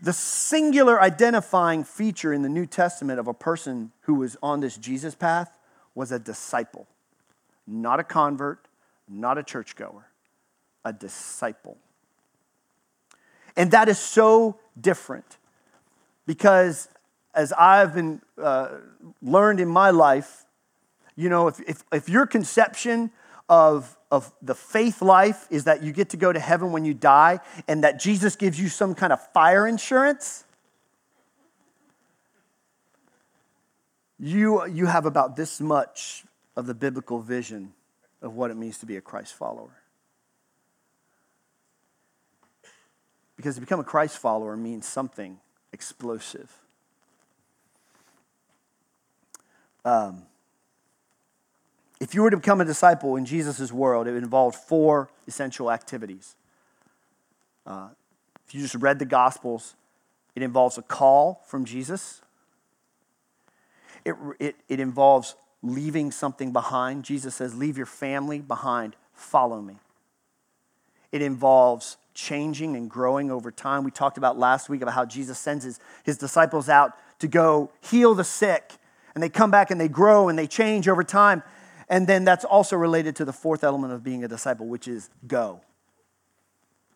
The 0.01 0.13
singular 0.13 1.01
identifying 1.01 1.83
feature 1.83 2.33
in 2.33 2.43
the 2.43 2.49
New 2.49 2.67
Testament 2.67 3.19
of 3.19 3.27
a 3.27 3.35
person 3.35 3.91
who 4.03 4.15
was 4.15 4.37
on 4.43 4.61
this 4.61 4.77
Jesus 4.77 5.17
path 5.17 5.57
was 5.95 6.13
a 6.13 6.19
disciple, 6.21 6.87
not 7.67 7.99
a 7.99 8.05
convert, 8.05 8.69
not 9.09 9.39
a 9.39 9.43
churchgoer, 9.43 10.07
a 10.85 10.93
disciple. 10.93 11.77
And 13.57 13.73
that 13.73 13.89
is 13.89 13.99
so 13.99 14.61
different 14.81 15.39
because, 16.27 16.89
as 17.35 17.53
I've 17.53 17.95
been 17.95 18.23
uh, 18.41 18.69
learned 19.21 19.59
in 19.59 19.69
my 19.69 19.91
life, 19.91 20.46
you 21.17 21.31
know, 21.31 21.49
if, 21.49 21.61
if, 21.61 21.85
if 21.93 22.09
your 22.09 22.27
conception 22.27 23.11
of, 23.49 23.97
of 24.11 24.33
the 24.43 24.55
faith 24.55 25.01
life 25.01 25.47
is 25.51 25.65
that 25.65 25.83
you 25.83 25.93
get 25.93 26.11
to 26.11 26.17
go 26.17 26.33
to 26.33 26.39
heaven 26.39 26.73
when 26.73 26.85
you 26.85 26.95
die 26.95 27.41
and 27.67 27.85
that 27.85 27.99
Jesus 27.99 28.37
gives 28.37 28.61
you 28.61 28.69
some 28.69 28.95
kind 28.95 29.13
of 29.13 29.33
fire 29.33 29.67
insurance, 29.67 30.45
you, 34.19 34.67
you 34.67 34.87
have 34.87 35.07
about 35.07 35.37
this 35.37 35.61
much 35.61 36.25
of 36.55 36.67
the 36.67 36.75
biblical 36.75 37.21
vision 37.21 37.73
of 38.23 38.35
what 38.35 38.51
it 38.51 38.57
means 38.57 38.79
to 38.79 38.87
be 38.87 38.97
a 38.97 39.01
Christ 39.01 39.35
follower. 39.35 39.83
Because 43.37 43.57
to 43.57 43.61
become 43.61 43.81
a 43.81 43.85
Christ 43.85 44.19
follower 44.19 44.57
means 44.57 44.87
something 44.87 45.39
explosive. 45.73 46.51
Um, 49.85 50.23
if 52.01 52.15
you 52.15 52.23
were 52.23 52.31
to 52.31 52.37
become 52.37 52.61
a 52.61 52.65
disciple 52.65 53.17
in 53.17 53.25
Jesus' 53.25 53.73
world, 53.73 54.07
it 54.07 54.15
involved 54.15 54.57
four 54.57 55.09
essential 55.27 55.71
activities. 55.71 56.37
Uh, 57.67 57.89
if 58.47 58.55
you 58.55 58.61
just 58.61 58.75
read 58.77 58.99
the 58.99 59.07
Gospels, 59.07 59.75
it 60.35 60.43
involves 60.43 60.79
a 60.79 60.83
call 60.83 61.43
from 61.47 61.65
Jesus, 61.65 62.21
it, 64.05 64.15
it, 64.39 64.57
it 64.69 64.79
involves 64.79 65.35
leaving 65.63 66.13
something 66.13 66.53
behind. 66.53 67.05
Jesus 67.05 67.35
says, 67.35 67.57
Leave 67.57 67.77
your 67.77 67.87
family 67.87 68.39
behind, 68.39 68.95
follow 69.13 69.61
me. 69.61 69.77
It 71.11 71.23
involves 71.23 71.97
changing 72.15 72.77
and 72.77 72.89
growing 72.89 73.31
over 73.31 73.51
time. 73.51 73.83
We 73.83 73.91
talked 73.91 74.17
about 74.17 74.39
last 74.39 74.69
week 74.69 74.83
about 74.83 74.95
how 74.95 75.05
Jesus 75.05 75.39
sends 75.39 75.65
his, 75.65 75.81
his 76.05 76.19
disciples 76.19 76.69
out 76.69 76.93
to 77.19 77.29
go 77.29 77.71
heal 77.81 78.15
the 78.15 78.25
sick, 78.25 78.75
and 79.15 79.23
they 79.23 79.29
come 79.29 79.51
back 79.51 79.71
and 79.71 79.81
they 79.81 79.89
grow 79.89 80.29
and 80.29 80.39
they 80.39 80.47
change 80.47 80.89
over 80.89 81.03
time. 81.03 81.43
And 81.89 82.07
then 82.07 82.25
that's 82.25 82.45
also 82.45 82.77
related 82.77 83.17
to 83.17 83.25
the 83.25 83.33
fourth 83.33 83.63
element 83.63 83.93
of 83.93 84.03
being 84.03 84.25
a 84.25 84.29
disciple, 84.29 84.67
which 84.67 84.89
is 84.89 85.09
go. 85.27 85.61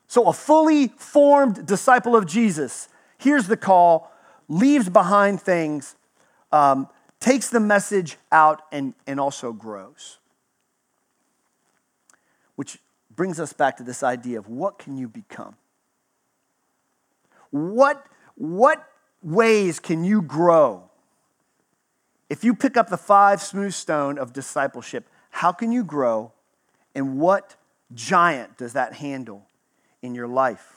So, 0.09 0.27
a 0.29 0.33
fully 0.33 0.89
formed 0.89 1.67
disciple 1.67 2.17
of 2.17 2.27
Jesus 2.27 2.89
hears 3.19 3.47
the 3.47 3.57
call, 3.57 4.11
leaves 4.49 4.89
behind 4.89 5.41
things, 5.41 5.95
um, 6.51 6.89
takes 7.21 7.49
the 7.49 7.61
message 7.61 8.17
out, 8.33 8.63
and, 8.73 8.95
and 9.07 9.21
also 9.21 9.53
grows. 9.53 10.19
Which 12.57 12.79
brings 13.15 13.39
us 13.39 13.53
back 13.53 13.77
to 13.77 13.85
this 13.85 14.03
idea 14.03 14.41
of 14.41 14.49
what 14.49 14.81
can 14.81 14.97
you 14.97 15.07
become? 15.07 15.55
What, 17.51 18.05
what 18.35 18.85
ways 19.23 19.79
can 19.79 20.03
you 20.03 20.23
grow 20.23 20.90
if 22.31 22.45
you 22.45 22.55
pick 22.55 22.77
up 22.77 22.89
the 22.89 22.97
five 22.97 23.43
smooth 23.43 23.75
stone 23.75 24.17
of 24.17 24.33
discipleship, 24.33 25.07
how 25.31 25.51
can 25.51 25.73
you 25.73 25.83
grow 25.83 26.33
and 26.95 27.19
what 27.19 27.57
giant 27.93 28.57
does 28.57 28.73
that 28.73 28.95
handle 28.95 29.47
in 30.01 30.15
your 30.15 30.29
life? 30.29 30.77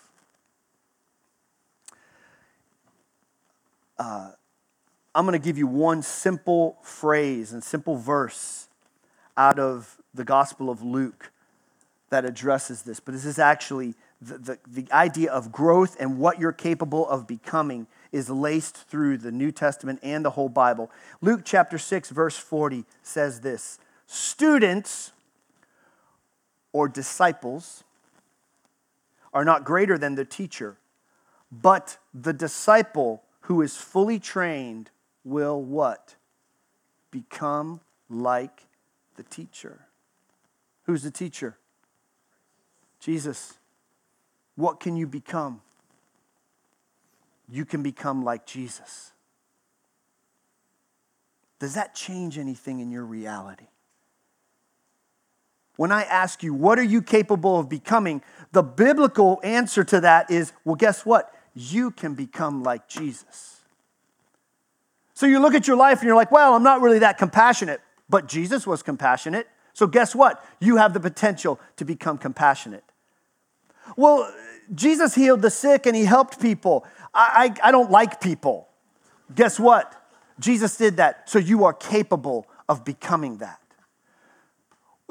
Uh, 4.00 4.32
I'm 5.14 5.26
going 5.26 5.40
to 5.40 5.46
give 5.46 5.60
you 5.60 5.68
one 5.68 6.02
simple 6.02 6.78
phrase 6.82 7.54
and 7.54 7.64
simple 7.64 7.98
verse 7.98 8.68
out 9.38 9.60
of 9.60 9.98
the 10.12 10.24
Gospel 10.24 10.72
of 10.72 10.82
Luke 10.82 11.32
that 12.14 12.26
addresses 12.26 12.84
this. 12.84 13.00
But 13.00 13.16
this 13.16 13.26
is 13.26 13.40
actually 13.40 13.96
the, 14.22 14.38
the, 14.38 14.60
the 14.68 14.92
idea 14.94 15.32
of 15.32 15.52
growth 15.52 15.98
and 16.00 16.20
what 16.20 16.40
you're 16.40 16.52
capable 16.52 17.10
of 17.10 17.26
becoming 17.26 17.88
is 18.12 18.30
laced 18.30 18.78
through 18.88 19.18
the 19.18 19.32
New 19.32 19.52
Testament 19.52 20.00
and 20.04 20.24
the 20.24 20.30
whole 20.30 20.48
Bible. 20.48 20.92
Luke 21.22 21.42
chapter 21.44 21.80
6, 21.80 22.12
verse 22.12 22.38
40 22.38 22.86
says 23.02 23.42
this 23.42 23.80
Students 24.06 25.12
or 26.72 26.88
disciples 26.88 27.84
are 29.34 29.44
not 29.44 29.64
greater 29.64 29.98
than 29.98 30.14
the 30.14 30.24
teacher, 30.24 30.78
but 31.52 31.98
the 32.14 32.32
disciple 32.32 33.24
who 33.42 33.64
is 33.64 33.76
fully 33.76 34.20
trained 34.20 34.92
will 35.24 35.60
what? 35.60 36.14
Become 37.10 37.82
like 38.08 38.68
the 39.16 39.24
teacher. 39.24 39.88
Who's 40.84 41.02
the 41.02 41.10
teacher? 41.10 41.58
Jesus. 43.04 43.54
What 44.56 44.80
can 44.80 44.96
you 44.96 45.08
become? 45.08 45.62
you 47.54 47.66
can 47.66 47.84
become 47.84 48.24
like 48.24 48.46
Jesus. 48.46 49.12
Does 51.60 51.76
that 51.76 51.94
change 51.94 52.38
anything 52.38 52.80
in 52.80 52.90
your 52.90 53.06
reality? 53.06 53.68
When 55.76 55.92
I 55.92 56.04
ask 56.04 56.44
you, 56.44 56.54
what 56.54 56.78
are 56.78 56.84
you 56.84 57.02
capable 57.02 57.60
of 57.60 57.70
becoming? 57.70 58.22
The 58.52 58.64
biblical 58.64 59.40
answer 59.44 59.84
to 59.86 60.02
that 60.02 60.30
is, 60.30 60.52
well, 60.66 60.76
guess 60.76 61.06
what? 61.06 61.34
You 61.54 61.92
can 61.92 62.16
become 62.16 62.64
like 62.64 62.88
Jesus. 62.88 63.62
So 65.14 65.26
you 65.26 65.40
look 65.40 65.54
at 65.54 65.68
your 65.68 65.78
life 65.78 66.00
and 66.00 66.08
you're 66.08 66.16
like, 66.16 66.32
well, 66.32 66.56
I'm 66.56 66.64
not 66.64 66.82
really 66.82 67.00
that 67.00 67.20
compassionate, 67.20 67.82
but 68.10 68.28
Jesus 68.28 68.68
was 68.68 68.84
compassionate. 68.84 69.48
So 69.74 69.88
guess 69.88 70.16
what? 70.16 70.44
You 70.60 70.78
have 70.78 70.94
the 70.94 71.00
potential 71.00 71.60
to 71.78 71.86
become 71.86 72.18
compassionate. 72.18 72.84
Well, 73.96 74.32
Jesus 74.74 75.16
healed 75.16 75.42
the 75.42 75.50
sick 75.50 75.86
and 75.86 75.96
he 75.96 76.06
helped 76.06 76.40
people. 76.42 76.86
I, 77.14 77.54
I, 77.64 77.70
I 77.70 77.72
don't 77.72 77.92
like 77.92 78.22
people. 78.22 78.68
Guess 79.34 79.60
what? 79.60 80.00
Jesus 80.40 80.78
did 80.78 80.98
that, 80.98 81.30
so 81.30 81.40
you 81.40 81.64
are 81.64 81.74
capable 81.74 82.48
of 82.68 82.84
becoming 82.84 83.38
that. 83.38 83.60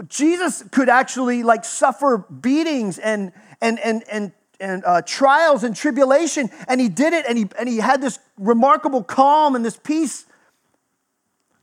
Jesus 0.09 0.65
could 0.71 0.89
actually 0.89 1.43
like 1.43 1.65
suffer 1.65 2.19
beatings 2.19 2.99
and 2.99 3.33
and 3.61 3.79
and 3.81 4.03
and 4.11 4.33
and 4.59 4.85
uh, 4.85 5.03
trials 5.03 5.65
and 5.65 5.77
tribulation, 5.77 6.51
and 6.67 6.81
he 6.81 6.89
did 6.89 7.13
it, 7.13 7.25
and 7.29 7.39
he 7.39 7.49
and 7.59 7.69
he 7.69 7.79
had 7.79 8.01
this 8.01 8.19
remarkable 8.39 9.05
calm 9.05 9.55
and 9.55 9.65
this 9.65 9.77
peace. 9.77 10.25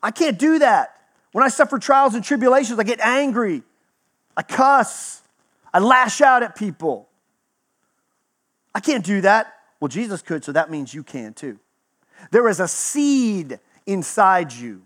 I 0.01 0.11
can't 0.11 0.39
do 0.39 0.59
that. 0.59 0.95
When 1.31 1.43
I 1.43 1.49
suffer 1.49 1.77
trials 1.79 2.15
and 2.15 2.23
tribulations, 2.23 2.79
I 2.79 2.83
get 2.83 2.99
angry, 3.01 3.63
I 4.37 4.43
cuss, 4.43 5.21
I 5.73 5.79
lash 5.79 6.21
out 6.21 6.43
at 6.43 6.55
people. 6.55 7.09
I 8.73 8.79
can't 8.79 9.03
do 9.03 9.21
that. 9.21 9.53
Well, 9.79 9.87
Jesus 9.87 10.21
could, 10.21 10.43
so 10.43 10.51
that 10.51 10.69
means 10.69 10.93
you 10.93 11.03
can 11.03 11.33
too. 11.33 11.59
There 12.31 12.47
is 12.47 12.59
a 12.59 12.67
seed 12.67 13.59
inside 13.85 14.51
you 14.51 14.83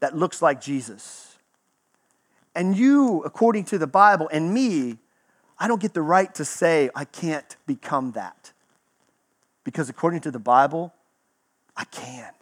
that 0.00 0.16
looks 0.16 0.40
like 0.40 0.60
Jesus. 0.60 1.36
And 2.54 2.76
you, 2.76 3.22
according 3.22 3.64
to 3.66 3.78
the 3.78 3.86
Bible, 3.86 4.28
and 4.32 4.52
me, 4.52 4.98
I 5.58 5.68
don't 5.68 5.80
get 5.80 5.94
the 5.94 6.02
right 6.02 6.32
to 6.36 6.44
say 6.44 6.90
I 6.94 7.04
can't 7.04 7.56
become 7.66 8.12
that. 8.12 8.52
Because 9.64 9.88
according 9.88 10.20
to 10.22 10.30
the 10.30 10.38
Bible, 10.38 10.94
I 11.76 11.84
can. 11.84 12.32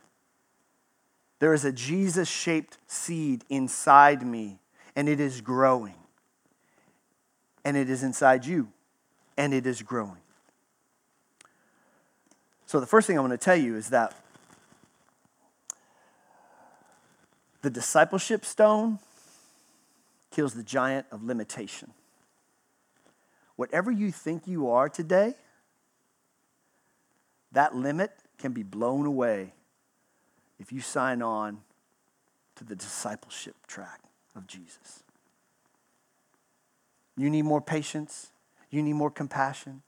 There 1.38 1.52
is 1.52 1.64
a 1.64 1.72
Jesus 1.72 2.28
shaped 2.28 2.78
seed 2.86 3.44
inside 3.50 4.26
me, 4.26 4.58
and 4.94 5.08
it 5.08 5.20
is 5.20 5.40
growing. 5.40 5.96
And 7.66 7.76
it 7.76 7.90
is 7.90 8.04
inside 8.04 8.46
you, 8.46 8.68
and 9.36 9.52
it 9.52 9.66
is 9.66 9.82
growing. 9.82 10.20
So, 12.64 12.78
the 12.78 12.86
first 12.86 13.08
thing 13.08 13.18
I 13.18 13.20
want 13.20 13.32
to 13.32 13.38
tell 13.38 13.56
you 13.56 13.74
is 13.74 13.88
that 13.88 14.14
the 17.62 17.70
discipleship 17.70 18.44
stone 18.44 19.00
kills 20.30 20.54
the 20.54 20.62
giant 20.62 21.06
of 21.10 21.24
limitation. 21.24 21.90
Whatever 23.56 23.90
you 23.90 24.12
think 24.12 24.46
you 24.46 24.70
are 24.70 24.88
today, 24.88 25.34
that 27.50 27.74
limit 27.74 28.12
can 28.38 28.52
be 28.52 28.62
blown 28.62 29.06
away 29.06 29.54
if 30.60 30.70
you 30.72 30.80
sign 30.80 31.20
on 31.20 31.62
to 32.54 32.62
the 32.62 32.76
discipleship 32.76 33.56
track 33.66 34.02
of 34.36 34.46
Jesus. 34.46 35.02
You 37.16 37.30
need 37.30 37.42
more 37.42 37.60
patience, 37.60 38.30
you 38.70 38.82
need 38.82 38.94
more 38.94 39.10
compassion. 39.10 39.82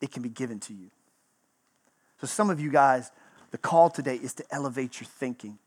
It 0.00 0.12
can 0.12 0.22
be 0.22 0.28
given 0.28 0.60
to 0.60 0.74
you. 0.74 0.90
So, 2.20 2.26
some 2.26 2.50
of 2.50 2.60
you 2.60 2.70
guys, 2.70 3.10
the 3.50 3.58
call 3.58 3.90
today 3.90 4.16
is 4.16 4.34
to 4.34 4.44
elevate 4.50 5.00
your 5.00 5.08
thinking. 5.08 5.58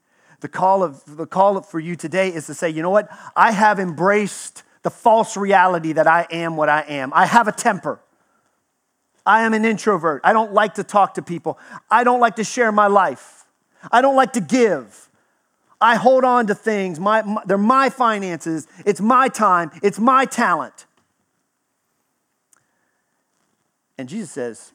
The 0.41 0.47
call, 0.47 0.83
of, 0.83 1.03
the 1.17 1.25
call 1.25 1.61
for 1.61 1.79
you 1.79 1.95
today 1.95 2.29
is 2.29 2.45
to 2.47 2.53
say, 2.53 2.69
you 2.69 2.81
know 2.81 2.89
what? 2.89 3.09
I 3.35 3.51
have 3.51 3.79
embraced 3.79 4.63
the 4.83 4.89
false 4.89 5.35
reality 5.35 5.93
that 5.93 6.07
I 6.07 6.25
am 6.31 6.55
what 6.55 6.69
I 6.69 6.81
am. 6.81 7.11
I 7.13 7.25
have 7.25 7.47
a 7.47 7.51
temper. 7.51 7.99
I 9.25 9.43
am 9.43 9.53
an 9.53 9.65
introvert. 9.65 10.21
I 10.23 10.33
don't 10.33 10.53
like 10.53 10.75
to 10.75 10.83
talk 10.83 11.15
to 11.15 11.21
people. 11.21 11.59
I 11.91 12.03
don't 12.03 12.19
like 12.19 12.37
to 12.37 12.43
share 12.43 12.71
my 12.71 12.87
life. 12.87 13.45
I 13.91 14.01
don't 14.01 14.15
like 14.15 14.33
to 14.33 14.41
give. 14.41 15.08
I 15.81 15.95
hold 15.95 16.25
on 16.25 16.47
to 16.47 16.55
things. 16.55 16.99
My, 16.99 17.21
my, 17.21 17.41
they're 17.45 17.57
my 17.57 17.89
finances. 17.89 18.67
It's 18.85 18.99
my 18.99 19.29
time. 19.29 19.71
It's 19.81 19.99
my 19.99 20.25
talent. 20.25 20.85
And 23.97 24.09
Jesus 24.09 24.31
says, 24.31 24.73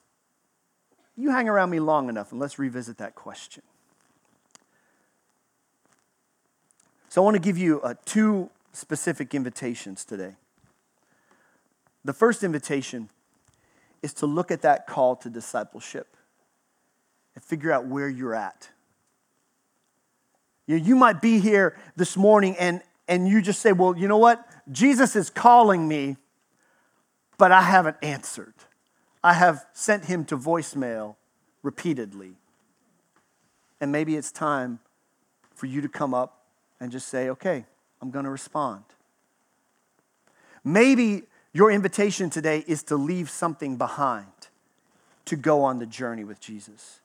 You 1.17 1.31
hang 1.31 1.49
around 1.49 1.71
me 1.71 1.81
long 1.81 2.09
enough, 2.09 2.31
and 2.31 2.41
let's 2.41 2.59
revisit 2.59 2.99
that 2.99 3.15
question. 3.15 3.63
So 7.09 7.23
I 7.23 7.25
want 7.25 7.37
to 7.37 7.41
give 7.41 7.57
you 7.57 7.81
uh, 7.83 7.95
two 8.05 8.51
specific 8.73 9.35
invitations 9.35 10.05
today. 10.05 10.35
The 12.05 12.13
first 12.13 12.43
invitation 12.43 13.09
is 14.03 14.13
to 14.15 14.27
look 14.27 14.51
at 14.51 14.63
that 14.63 14.87
call 14.87 15.17
to 15.17 15.31
discipleship 15.31 16.17
and 17.35 17.43
figure 17.43 17.73
out 17.73 17.87
where 17.87 18.09
you're 18.09 18.35
at. 18.35 18.71
You, 20.67 20.97
might 20.97 21.21
be 21.21 21.41
here 21.41 21.77
this 21.95 22.17
morning 22.17 22.57
and, 22.59 22.81
and 23.07 23.29
you 23.29 23.43
just 23.43 23.61
say, 23.61 23.73
Well, 23.73 23.97
you 23.97 24.09
know 24.09 24.19
what? 24.19 24.47
Jesus 24.73 25.15
is 25.15 25.29
calling 25.29 25.87
me, 25.87 26.17
but 27.37 27.53
I 27.53 27.63
haven't 27.63 27.97
answered. 28.03 28.55
I 29.23 29.35
have 29.35 29.65
sent 29.73 30.07
him 30.07 30.25
to 30.27 30.39
voicemail 30.39 31.17
repeatedly. 31.63 32.33
And 33.81 33.93
maybe 33.93 34.17
it's 34.17 34.33
time 34.33 34.81
for 35.55 35.67
you 35.67 35.81
to 35.83 35.89
come 35.89 36.15
up 36.15 36.45
and 36.81 36.91
just 36.91 37.09
say, 37.09 37.29
Okay, 37.29 37.67
I'm 38.01 38.11
going 38.11 38.25
to 38.25 38.31
respond. 38.31 38.85
Maybe 40.65 41.25
your 41.53 41.71
invitation 41.71 42.31
today 42.31 42.65
is 42.67 42.83
to 42.85 42.97
leave 42.97 43.29
something 43.29 43.77
behind 43.77 44.27
to 45.27 45.37
go 45.37 45.63
on 45.63 45.79
the 45.79 45.87
journey 45.87 46.25
with 46.25 46.41
Jesus. 46.41 47.01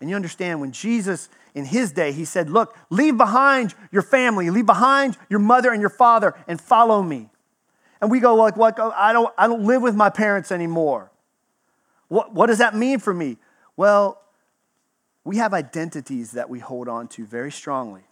And 0.00 0.08
you 0.08 0.16
understand 0.16 0.60
when 0.60 0.72
Jesus, 0.72 1.28
in 1.54 1.64
his 1.64 1.92
day, 1.92 2.12
he 2.12 2.24
said, 2.24 2.48
Look, 2.48 2.76
leave 2.88 3.16
behind 3.16 3.74
your 3.92 4.02
family, 4.02 4.50
leave 4.50 4.66
behind 4.66 5.16
your 5.28 5.40
mother 5.40 5.70
and 5.70 5.80
your 5.80 5.90
father, 5.90 6.34
and 6.48 6.60
follow 6.60 7.02
me. 7.02 7.28
And 8.00 8.10
we 8.10 8.18
go, 8.18 8.34
like, 8.34 8.56
what? 8.56 8.80
I, 8.80 9.12
don't, 9.12 9.32
I 9.36 9.46
don't 9.46 9.64
live 9.64 9.82
with 9.82 9.94
my 9.94 10.08
parents 10.08 10.50
anymore. 10.50 11.10
What, 12.08 12.34
what 12.34 12.46
does 12.46 12.58
that 12.58 12.74
mean 12.74 12.98
for 12.98 13.12
me? 13.12 13.36
Well, 13.76 14.20
we 15.22 15.36
have 15.36 15.52
identities 15.52 16.32
that 16.32 16.48
we 16.48 16.58
hold 16.58 16.88
on 16.88 17.08
to 17.08 17.26
very 17.26 17.52
strongly. 17.52 18.02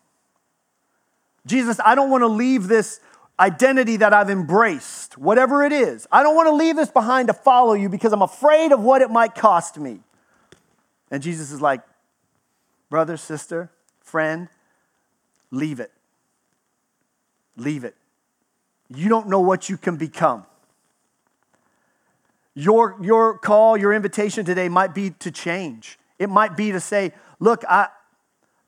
Jesus, 1.47 1.81
I 1.85 1.95
don't 1.95 2.11
want 2.11 2.23
to 2.23 2.29
leave 2.29 2.69
this 2.69 3.01
identity 3.41 3.97
that 3.97 4.13
I've 4.13 4.29
embraced, 4.29 5.17
whatever 5.17 5.65
it 5.65 5.73
is. 5.73 6.07
I 6.13 6.23
don't 6.23 6.35
want 6.35 6.49
to 6.49 6.55
leave 6.55 6.77
this 6.77 6.91
behind 6.91 7.29
to 7.29 7.35
follow 7.35 7.73
you 7.73 7.89
because 7.89 8.13
I'm 8.13 8.23
afraid 8.23 8.73
of 8.73 8.81
what 8.81 9.01
it 9.01 9.11
might 9.11 9.35
cost 9.35 9.79
me. 9.79 10.01
And 11.11 11.23
Jesus 11.23 11.51
is 11.51 11.61
like, 11.61 11.81
brother, 12.91 13.17
sister, 13.17 13.71
friend, 14.01 14.49
leave 15.51 15.81
it. 15.81 15.93
Leave 17.57 17.85
it. 17.85 17.95
You 18.89 19.09
don't 19.09 19.29
know 19.29 19.41
what 19.41 19.69
you 19.69 19.77
can 19.77 19.97
become. 19.97 20.45
Your, 22.55 22.97
your 23.01 23.39
call, 23.39 23.77
your 23.77 23.93
invitation 23.93 24.45
today 24.45 24.69
might 24.69 24.95
be 24.95 25.11
to 25.11 25.31
change. 25.31 25.99
It 26.19 26.29
might 26.29 26.57
be 26.57 26.73
to 26.73 26.81
say, 26.81 27.13
look, 27.39 27.65
I, 27.69 27.89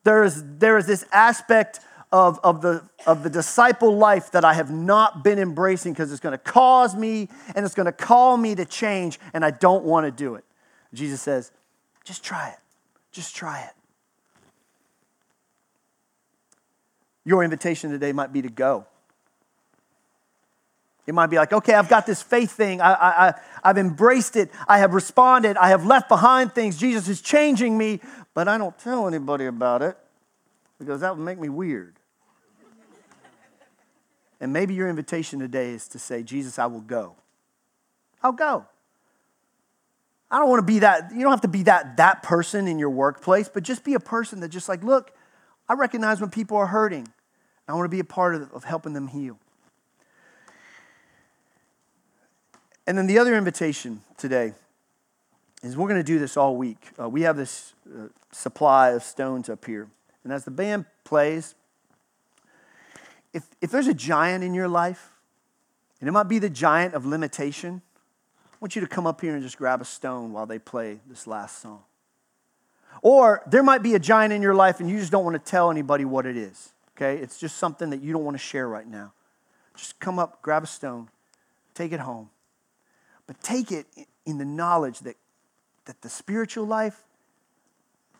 there, 0.05 0.23
is, 0.23 0.43
there 0.59 0.79
is 0.79 0.87
this 0.87 1.05
aspect 1.13 1.81
of, 2.13 2.39
of, 2.43 2.61
the, 2.61 2.89
of 3.07 3.23
the 3.23 3.31
disciple 3.31 3.97
life 3.97 4.31
that 4.33 4.45
I 4.45 4.55
have 4.55 4.71
not 4.71 5.25
been 5.25 5.39
embracing 5.39 5.93
because 5.93 6.11
it's 6.11 6.21
going 6.21 6.33
to 6.33 6.39
cause 6.39 6.95
me 6.95 7.29
and 7.55 7.65
it's 7.65 7.75
going 7.75 7.87
to 7.87 7.93
call 7.93 8.37
me 8.37 8.55
to 8.55 8.65
change, 8.65 9.19
and 9.33 9.45
I 9.45 9.51
don't 9.51 9.85
want 9.85 10.07
to 10.07 10.11
do 10.11 10.35
it. 10.35 10.45
Jesus 10.93 11.21
says, 11.21 11.53
just 12.11 12.25
try 12.25 12.49
it. 12.49 12.59
Just 13.13 13.37
try 13.37 13.61
it. 13.61 13.73
Your 17.25 17.45
invitation 17.45 17.93
today 17.93 18.11
might 18.11 18.33
be 18.33 18.43
to 18.43 18.49
go. 18.49 18.85
It 21.07 21.15
might 21.15 21.29
be 21.29 21.37
like, 21.37 21.53
okay, 21.53 21.75
I've 21.75 21.89
got 21.89 22.07
this 22.07 22.21
faith 22.21 22.51
thing. 22.51 22.81
I, 22.81 22.95
I, 22.95 23.35
I've 23.63 23.79
embraced 23.79 24.35
it. 24.35 24.51
I 24.67 24.79
have 24.79 24.93
responded. 24.93 25.57
I 25.57 25.69
have 25.69 25.87
left 25.87 26.09
behind 26.09 26.53
things. 26.53 26.77
Jesus 26.77 27.09
is 27.09 27.21
changing 27.21 27.79
me, 27.79 28.01
but 28.35 28.49
I 28.49 28.59
don't 28.59 28.77
tell 28.77 29.07
anybody 29.07 29.47
about 29.47 29.81
it 29.81 29.97
because 30.81 31.03
that 31.03 31.17
would 31.17 31.25
make 31.25 31.39
me 31.39 31.49
weird. 31.49 31.95
And 34.41 34.53
maybe 34.53 34.75
your 34.75 34.89
invitation 34.89 35.39
today 35.39 35.71
is 35.71 35.87
to 35.87 36.01
say, 36.01 36.25
Jesus, 36.25 36.59
I 36.59 36.67
will 36.67 36.81
go. 36.81 37.15
I'll 38.21 38.33
go. 38.33 38.67
I 40.31 40.39
don't 40.39 40.49
want 40.49 40.61
to 40.61 40.67
be 40.67 40.79
that, 40.81 41.11
you 41.13 41.23
don't 41.23 41.33
have 41.33 41.41
to 41.41 41.49
be 41.49 41.65
that, 41.65 41.97
that 41.97 42.23
person 42.23 42.69
in 42.69 42.79
your 42.79 42.91
workplace, 42.91 43.49
but 43.49 43.65
just 43.65 43.83
be 43.83 43.95
a 43.95 44.01
person 44.01 44.41
that 44.41 44.49
just 44.49 44.69
like, 44.69 44.85
look, 44.85 45.13
I 45.69 45.75
recognize 45.75 46.21
when 46.21 46.31
people 46.31 46.57
are 46.57 46.67
hurting. 46.67 47.09
I 47.67 47.75
want 47.75 47.85
to 47.85 47.89
be 47.89 48.01
a 48.01 48.05
part 48.05 48.35
of, 48.35 48.53
of 48.53 48.65
helping 48.65 48.93
them 48.93 49.09
heal. 49.09 49.39
And 52.87 52.99
then 52.99 53.07
the 53.07 53.19
other 53.19 53.37
invitation 53.37 54.03
today 54.19 54.53
is 55.63 55.77
we're 55.77 55.89
going 55.89 56.01
to 56.01 56.05
do 56.05 56.19
this 56.19 56.37
all 56.37 56.57
week. 56.57 56.89
Uh, 56.99 57.09
we 57.09 57.23
have 57.23 57.37
this 57.37 57.75
uh, 57.89 58.09
supply 58.33 58.91
of 58.91 59.03
stones 59.03 59.49
up 59.49 59.65
here. 59.65 59.89
And 60.25 60.33
as 60.33 60.45
the 60.45 60.51
band 60.51 60.87
plays, 61.05 61.55
if, 63.33 63.45
if 63.61 63.71
there's 63.71 63.87
a 63.87 63.95
giant 63.95 64.43
in 64.43 64.55
your 64.55 64.69
life, 64.69 65.11
and 66.01 66.09
it 66.09 66.13
might 66.13 66.29
be 66.29 66.39
the 66.39 66.51
giant 66.51 66.95
of 66.95 67.07
limitation, 67.07 67.83
want 68.61 68.77
you 68.77 68.81
to 68.81 68.87
come 68.87 69.07
up 69.07 69.21
here 69.21 69.35
and 69.35 69.43
just 69.43 69.57
grab 69.57 69.81
a 69.81 69.85
stone 69.85 70.33
while 70.33 70.47
they 70.47 70.59
play 70.59 71.01
this 71.09 71.27
last 71.27 71.61
song. 71.63 71.83
Or 73.03 73.43
there 73.47 73.63
might 73.63 73.83
be 73.83 73.95
a 73.95 73.99
giant 73.99 74.33
in 74.33 74.43
your 74.43 74.55
life 74.55 74.81
and 74.81 74.91
you 74.91 74.99
just 74.99 75.11
don't 75.11 75.25
want 75.25 75.43
to 75.43 75.51
tell 75.51 75.71
anybody 75.71 76.05
what 76.05 76.27
it 76.27 76.37
is. 76.37 76.73
Okay? 76.97 77.17
It's 77.17 77.39
just 77.39 77.57
something 77.57 77.91
that 77.91 78.03
you 78.03 78.13
don't 78.13 78.25
want 78.25 78.37
to 78.37 78.43
share 78.43 78.69
right 78.69 78.87
now. 78.87 79.13
Just 79.75 79.99
come 80.01 80.19
up, 80.19 80.43
grab 80.43 80.65
a 80.65 80.67
stone, 80.67 81.09
take 81.75 81.93
it 81.93 82.01
home. 82.01 82.29
But 83.27 83.41
take 83.43 83.73
it 83.73 83.87
in 84.27 84.39
the 84.39 84.45
knowledge 84.45 84.99
that, 85.01 85.17
that 85.87 86.03
the 86.03 86.11
spiritual 86.11 86.67
life, 86.67 87.05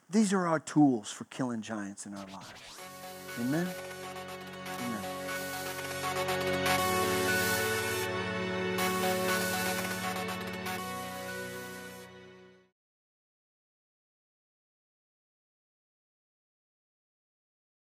these 0.09 0.33
are 0.33 0.47
our 0.47 0.61
tools 0.61 1.11
for 1.11 1.25
killing 1.25 1.61
giants 1.61 2.07
in 2.07 2.15
our 2.15 2.27
lives. 2.27 2.81
Amen. 3.41 3.69
Amen. 6.17 6.90